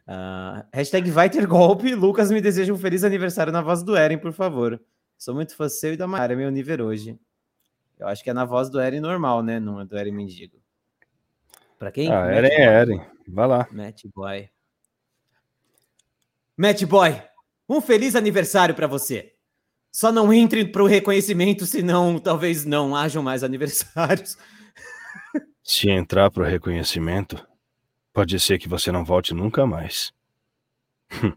[0.06, 4.18] Ah, hashtag vai ter golpe, Lucas me deseja um feliz aniversário na voz do Eren,
[4.18, 4.80] por favor.
[5.16, 7.18] Sou muito fã seu e da Mara, é meu nível hoje.
[7.98, 9.60] Eu acho que é na voz do Eren normal, né?
[9.60, 10.59] Não é do Eren mendigo.
[11.80, 12.12] Pra quem?
[12.12, 13.00] Ah, Eren é Eren.
[13.26, 13.66] Vai lá.
[13.72, 14.50] Matt Boy.
[16.54, 17.22] Matt Boy,
[17.66, 19.32] um feliz aniversário pra você.
[19.90, 24.36] Só não entre pro reconhecimento, senão talvez não hajam mais aniversários.
[25.64, 27.42] Se entrar pro reconhecimento,
[28.12, 30.12] pode ser que você não volte nunca mais.
[31.10, 31.30] Hum.
[31.30, 31.36] Você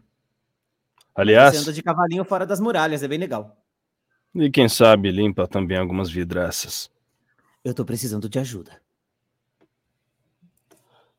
[1.14, 3.56] Aliás, anda de cavalinho fora das muralhas, é bem legal.
[4.34, 6.90] e quem sabe limpa também algumas vidraças.
[7.64, 8.83] Eu tô precisando de ajuda.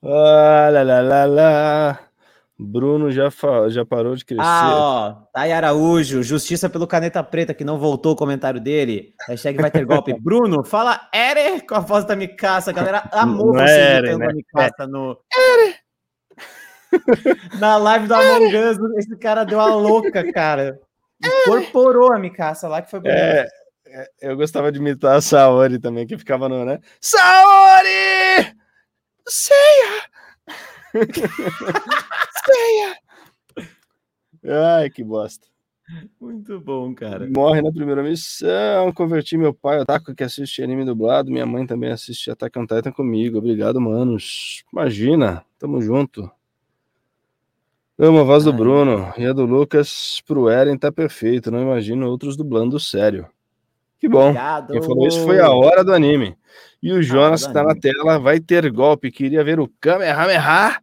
[0.05, 1.99] Ah, lá, lá, lá, lá.
[2.57, 3.27] Bruno já,
[3.69, 4.41] já parou de crescer.
[4.45, 9.13] Ah, ó, Thay Araújo, justiça pelo caneta preta que não voltou o comentário dele.
[9.27, 10.13] Hashtag vai ter golpe.
[10.21, 12.69] Bruno, fala Ere com a voz da Micaça.
[12.69, 14.27] A galera amou Não é você Ere, imitando né?
[14.27, 15.19] a Micaça no...
[17.59, 20.79] Na live do Among Us, esse cara deu a louca, cara.
[21.21, 23.17] Incorporou a Micaça lá, que foi bonito.
[23.17, 23.47] É,
[23.87, 26.79] é, eu gostava de imitar a Saori também, que ficava no, né?
[27.01, 28.55] Saori!
[29.27, 30.03] Ceia!
[32.45, 32.97] Ceia!
[34.77, 35.47] Ai, que bosta.
[36.19, 37.27] Muito bom, cara.
[37.29, 38.91] Morre na primeira missão.
[38.91, 41.31] Converti meu pai, Otaku, que assiste anime dublado.
[41.31, 43.37] Minha mãe também assiste Attack on Titan comigo.
[43.37, 44.63] Obrigado, manos.
[44.71, 46.29] Imagina, tamo junto.
[47.97, 48.57] Amo a voz do Ai.
[48.57, 51.51] Bruno e a do Lucas pro Eren tá perfeito.
[51.51, 53.29] Não imagino outros dublando sério.
[54.05, 54.29] Que bom.
[54.29, 54.71] Obrigado.
[54.71, 56.37] Quem falou isso foi a hora do anime.
[56.81, 59.11] E o Jonas, que tá na tela, vai ter golpe.
[59.11, 60.79] Queria ver o Kamehameha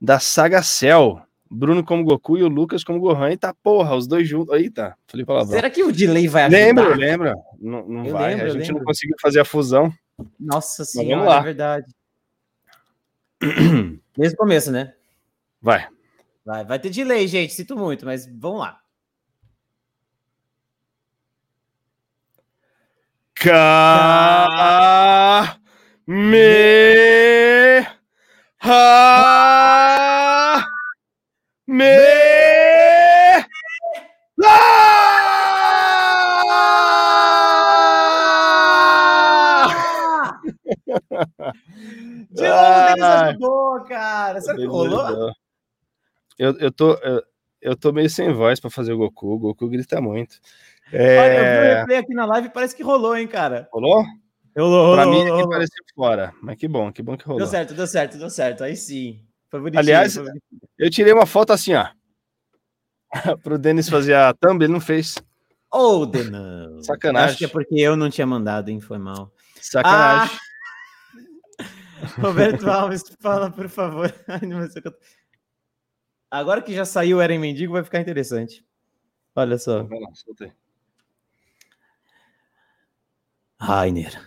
[0.00, 1.20] da saga Cell.
[1.50, 3.30] Bruno como Goku e o Lucas como Gohan.
[3.30, 4.54] Eita porra, os dois juntos.
[4.54, 5.52] Eita, falei palavrão.
[5.52, 6.58] Será que o delay vai ajudar?
[6.58, 7.34] Lembra, lembra.
[7.60, 8.84] Não, não vai, lembro, a gente não lembro.
[8.84, 9.92] conseguiu fazer a fusão.
[10.38, 11.38] Nossa vamos senhora, lá.
[11.38, 11.86] é verdade.
[14.16, 14.94] Desde o começo, né?
[15.60, 15.88] Vai.
[16.44, 17.52] Vai, vai ter delay, gente.
[17.52, 18.81] Sinto muito, mas vamos lá.
[23.42, 23.58] Ka
[26.06, 27.82] me
[28.58, 30.64] ha
[31.66, 31.98] me
[34.44, 34.82] Ah!
[42.30, 43.30] De eles Ai.
[43.30, 44.40] ajudou, cara?
[44.40, 45.32] Será que rolou?
[46.38, 47.20] Eu, eu, tô, eu,
[47.62, 49.34] eu tô meio sem voz pra fazer o Goku.
[49.34, 50.38] O Goku grita muito.
[50.92, 51.78] Olha, eu vi o É...
[51.80, 53.68] replay aqui na live parece que rolou, hein, cara?
[53.72, 54.04] Rolou?
[54.54, 56.34] Rolou, Pra rolou, mim rolou, pareceu fora.
[56.42, 57.38] Mas que bom, que bom que rolou.
[57.38, 58.62] Deu certo, deu certo, deu certo.
[58.64, 59.24] Aí sim.
[59.50, 59.80] Foi bonitinho.
[59.80, 60.60] Aliás, foi bonitinho.
[60.78, 61.86] Eu tirei uma foto assim, ó.
[63.42, 65.14] Pro Denis fazer a thumb, ele não fez.
[65.72, 66.82] Ô, Denão.
[66.82, 67.28] Sacanagem.
[67.30, 68.80] Acho que é porque eu não tinha mandado, hein?
[68.80, 69.32] Foi mal.
[69.60, 70.36] Sacanagem.
[72.20, 74.12] Roberto Alves, fala, por favor.
[74.28, 74.98] Ai, não sei o que eu tô-
[76.32, 78.64] Agora que já saiu o Eren Mendigo, vai ficar interessante.
[79.36, 79.82] Olha só.
[79.84, 80.52] Vai lá, solta aí.
[83.60, 84.18] Rainer,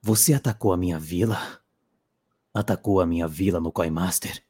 [0.00, 1.38] você atacou a minha vila?
[2.54, 4.42] Atacou a minha vila no Coinmaster?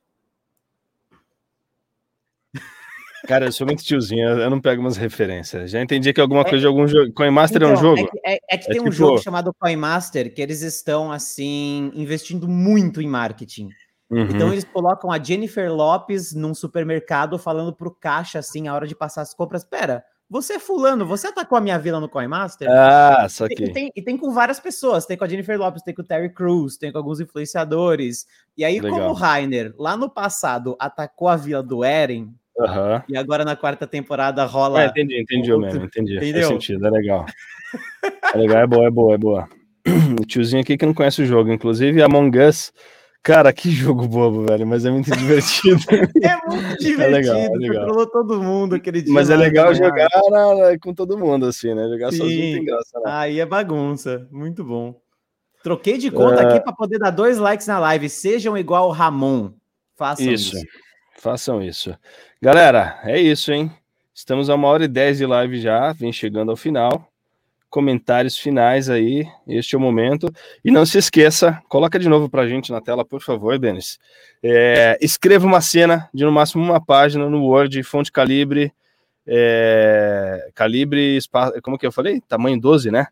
[3.27, 5.69] Cara, eu sou muito tiozinho, eu não pego umas referências.
[5.69, 7.13] Já entendi que alguma coisa de algum jogo.
[7.13, 8.01] Coinmaster é um jogo?
[8.01, 11.11] É que, é- é que É tem um tipo- jogo chamado Coinmaster que eles estão,
[11.11, 13.69] assim, investindo muito em marketing.
[14.13, 14.29] Uhum.
[14.31, 18.95] Então eles colocam a Jennifer Lopes num supermercado falando pro caixa, assim, a hora de
[18.95, 19.65] passar as compras.
[19.65, 22.69] Pera, você é fulano, você atacou a minha vila no Coinmaster?
[22.71, 23.71] Ah, E saquei.
[23.73, 26.29] tem, e tem com várias pessoas, tem com a Jennifer Lopes, tem com o Terry
[26.33, 28.27] Crews, tem com alguns influenciadores.
[28.57, 29.11] E aí, como Legal.
[29.11, 33.03] o Rainer, lá no passado, atacou a vila do Eren, Aham.
[33.09, 34.81] e agora na quarta temporada rola.
[34.81, 36.17] Ah, entendi, entendi o Outro- meme, entendi.
[36.17, 36.49] Entendeu?
[36.49, 37.27] Faz sentido, é legal.
[38.35, 39.49] É legal, é boa, é boa, é boa.
[40.21, 42.73] O tiozinho aqui que não conhece o jogo, inclusive Among Us.
[43.23, 45.81] Cara, que jogo bobo, velho, mas é muito divertido.
[46.23, 47.77] É muito divertido, legal, é legal.
[47.87, 49.13] controlou todo mundo aquele dia.
[49.15, 49.75] mas é legal né?
[49.77, 51.89] jogar na- com todo mundo, assim, né?
[51.89, 52.19] Jogar Sim.
[52.19, 53.05] sozinho tem graça, né?
[53.07, 55.01] Aí é bagunça, muito bom.
[55.63, 56.47] Troquei de conta É.
[56.47, 58.09] aqui para poder dar dois likes na live.
[58.09, 59.53] Sejam igual o Ramon.
[59.97, 60.57] Façam Isso.
[60.57, 60.67] isso.
[61.19, 61.97] Façam isso.
[62.43, 63.71] Galera, é isso, hein?
[64.13, 67.07] Estamos a uma hora e dez de live já, vem chegando ao final.
[67.73, 70.31] Comentários finais aí, este é o momento.
[70.63, 73.99] E não se esqueça, coloca de novo pra gente na tela, por favor, Denis.
[74.43, 78.71] É, escreva uma cena de no máximo uma página no Word, fonte calibre,
[79.27, 81.19] é, calibre,
[81.63, 82.21] como que eu falei?
[82.29, 83.07] Tamanho 12, né?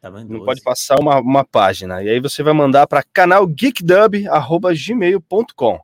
[0.00, 0.46] Tamanho Não 12.
[0.46, 2.02] pode passar uma, uma página.
[2.02, 5.78] E aí você vai mandar para canal geekdub@gmail.com.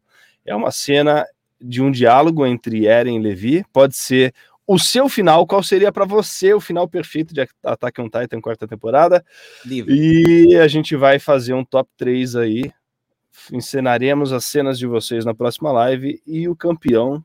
[0.46, 1.26] É uma cena
[1.60, 3.62] de um diálogo entre Eren e Levi.
[3.70, 4.32] Pode ser
[4.72, 5.46] o seu final.
[5.46, 9.24] Qual seria para você o final perfeito de Attack on Titan quarta temporada?
[9.64, 9.94] Livre.
[9.94, 12.72] E a gente vai fazer um top 3 aí.
[13.52, 17.22] Encenaremos as cenas de vocês na próxima live e o campeão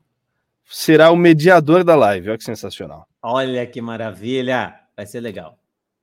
[0.66, 2.28] será o mediador da live.
[2.28, 3.08] Olha que sensacional.
[3.22, 4.74] Olha que maravilha.
[4.94, 5.58] Vai ser legal.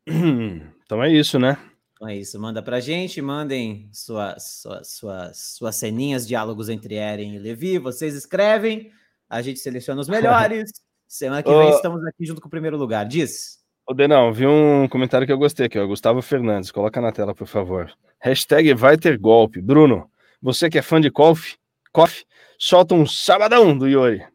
[0.85, 1.57] Então é isso, né?
[1.93, 2.39] Então é isso.
[2.39, 7.80] Manda pra gente, mandem suas, suas, suas, suas ceninhas, diálogos entre Eren e Levi.
[7.80, 8.91] Vocês escrevem,
[9.27, 10.69] a gente seleciona os melhores.
[11.07, 13.06] Semana que vem estamos aqui junto com o primeiro lugar.
[13.06, 13.60] Diz.
[13.88, 15.86] Ô, Denão, vi um comentário que eu gostei aqui, ó.
[15.86, 17.91] Gustavo Fernandes, coloca na tela, por favor.
[18.19, 19.61] Hashtag vai ter golpe.
[19.61, 20.10] Bruno,
[20.41, 21.56] você que é fã de Kof,
[21.91, 22.26] Kof
[22.57, 24.26] solta um sabadão do Yori.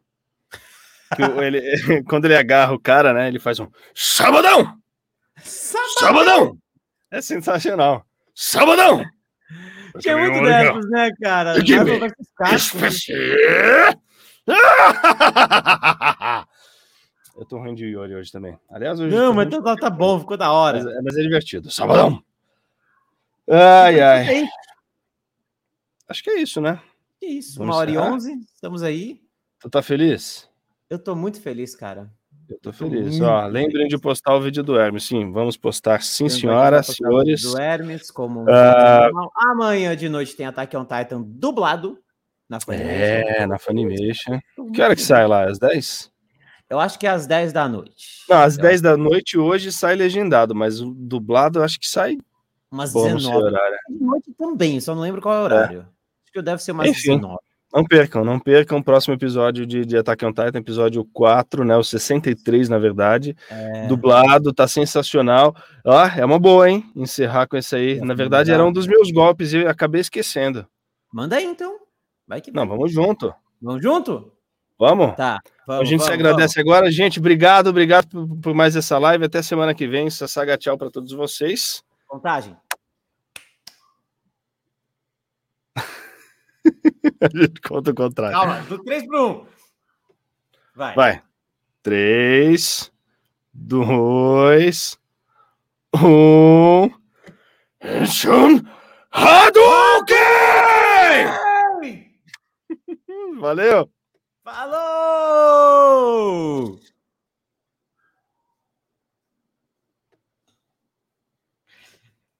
[1.15, 4.77] Que ele, quando ele agarra o cara, né, ele faz um sabadão!
[5.99, 6.57] Sabadão!
[7.11, 8.05] É sensacional.
[8.33, 9.03] Sabadão!
[9.99, 11.55] Tinha muito dessas, né, cara?
[11.55, 12.55] Versus Capcom.
[12.55, 14.01] Especial!
[17.37, 18.57] Eu tô ruim de Yori hoje também.
[18.69, 20.83] Aliás, hoje Não, tô mas tá, tá bom, ficou da hora.
[20.83, 21.71] Mas, é- mas é divertido.
[21.71, 22.21] Sabadão!
[23.49, 24.49] Ai, ai.
[26.07, 26.79] Acho que é isso, né?
[27.21, 28.13] isso, Vamos uma hora e encerrar?
[28.13, 29.21] onze, estamos aí.
[29.59, 30.49] Tu tá feliz?
[30.89, 32.09] Eu tô muito feliz, cara.
[32.49, 33.21] Eu tô feliz.
[33.21, 35.03] Ó, lembrem de postar o vídeo do Hermes.
[35.05, 37.41] Sim, vamos postar sim, senhora, vai postar o senhores.
[37.43, 39.31] Do Hermes, como um normal.
[39.37, 41.97] Amanhã de noite tem Attack on Titan dublado
[42.49, 42.89] na Funimation.
[42.91, 44.39] É, na Funimation.
[44.73, 45.49] Que hora que sai lá?
[45.49, 46.10] Às 10?
[46.71, 48.23] Eu acho que é às 10 da noite.
[48.29, 51.85] Não, às Eu 10 da noite hoje sai legendado, mas o dublado eu acho que
[51.85, 52.17] sai
[52.71, 53.77] Umas bom no seu 19 horário.
[53.89, 55.79] de noite também, só não lembro qual é o horário.
[55.81, 57.17] Acho que deve ser umas Enfim.
[57.17, 57.37] 19.
[57.73, 61.75] Não percam, não percam o próximo episódio de, de Attack on Titan, episódio 4, né?
[61.75, 63.35] O 63, na verdade.
[63.49, 65.53] É, Dublado, tá sensacional.
[65.85, 66.89] Ó, é uma boa, hein?
[66.95, 67.97] Encerrar com esse aí.
[67.97, 70.65] É, Na verdade, era um dos meus golpes e eu acabei esquecendo.
[71.13, 71.79] Manda aí então.
[72.25, 73.33] Vai que Não, vamos junto.
[73.61, 74.31] Vamos junto?
[74.81, 75.15] Vamos?
[75.15, 75.39] Tá.
[75.67, 76.89] Vamos, a gente se vamos, agradece agora.
[76.91, 79.25] Gente, obrigado, obrigado por, por mais essa live.
[79.25, 80.09] Até semana que vem.
[80.09, 81.83] Sassaga, tchau para todos vocês.
[82.09, 82.23] vamos.
[82.23, 82.57] Contagem.
[85.77, 85.83] A
[87.31, 88.35] gente conta o contrário.
[88.35, 89.45] Calma, do 3 para 1.
[90.75, 90.95] Vai.
[90.95, 91.23] Vai.
[91.83, 92.91] 3,
[93.53, 94.99] 2,
[95.93, 96.89] 1.
[98.07, 98.63] Shun
[99.11, 100.17] Hadouken!
[103.39, 104.00] Valeu!
[104.43, 104.71] Falou!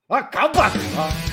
[0.09, 1.30] Acaba!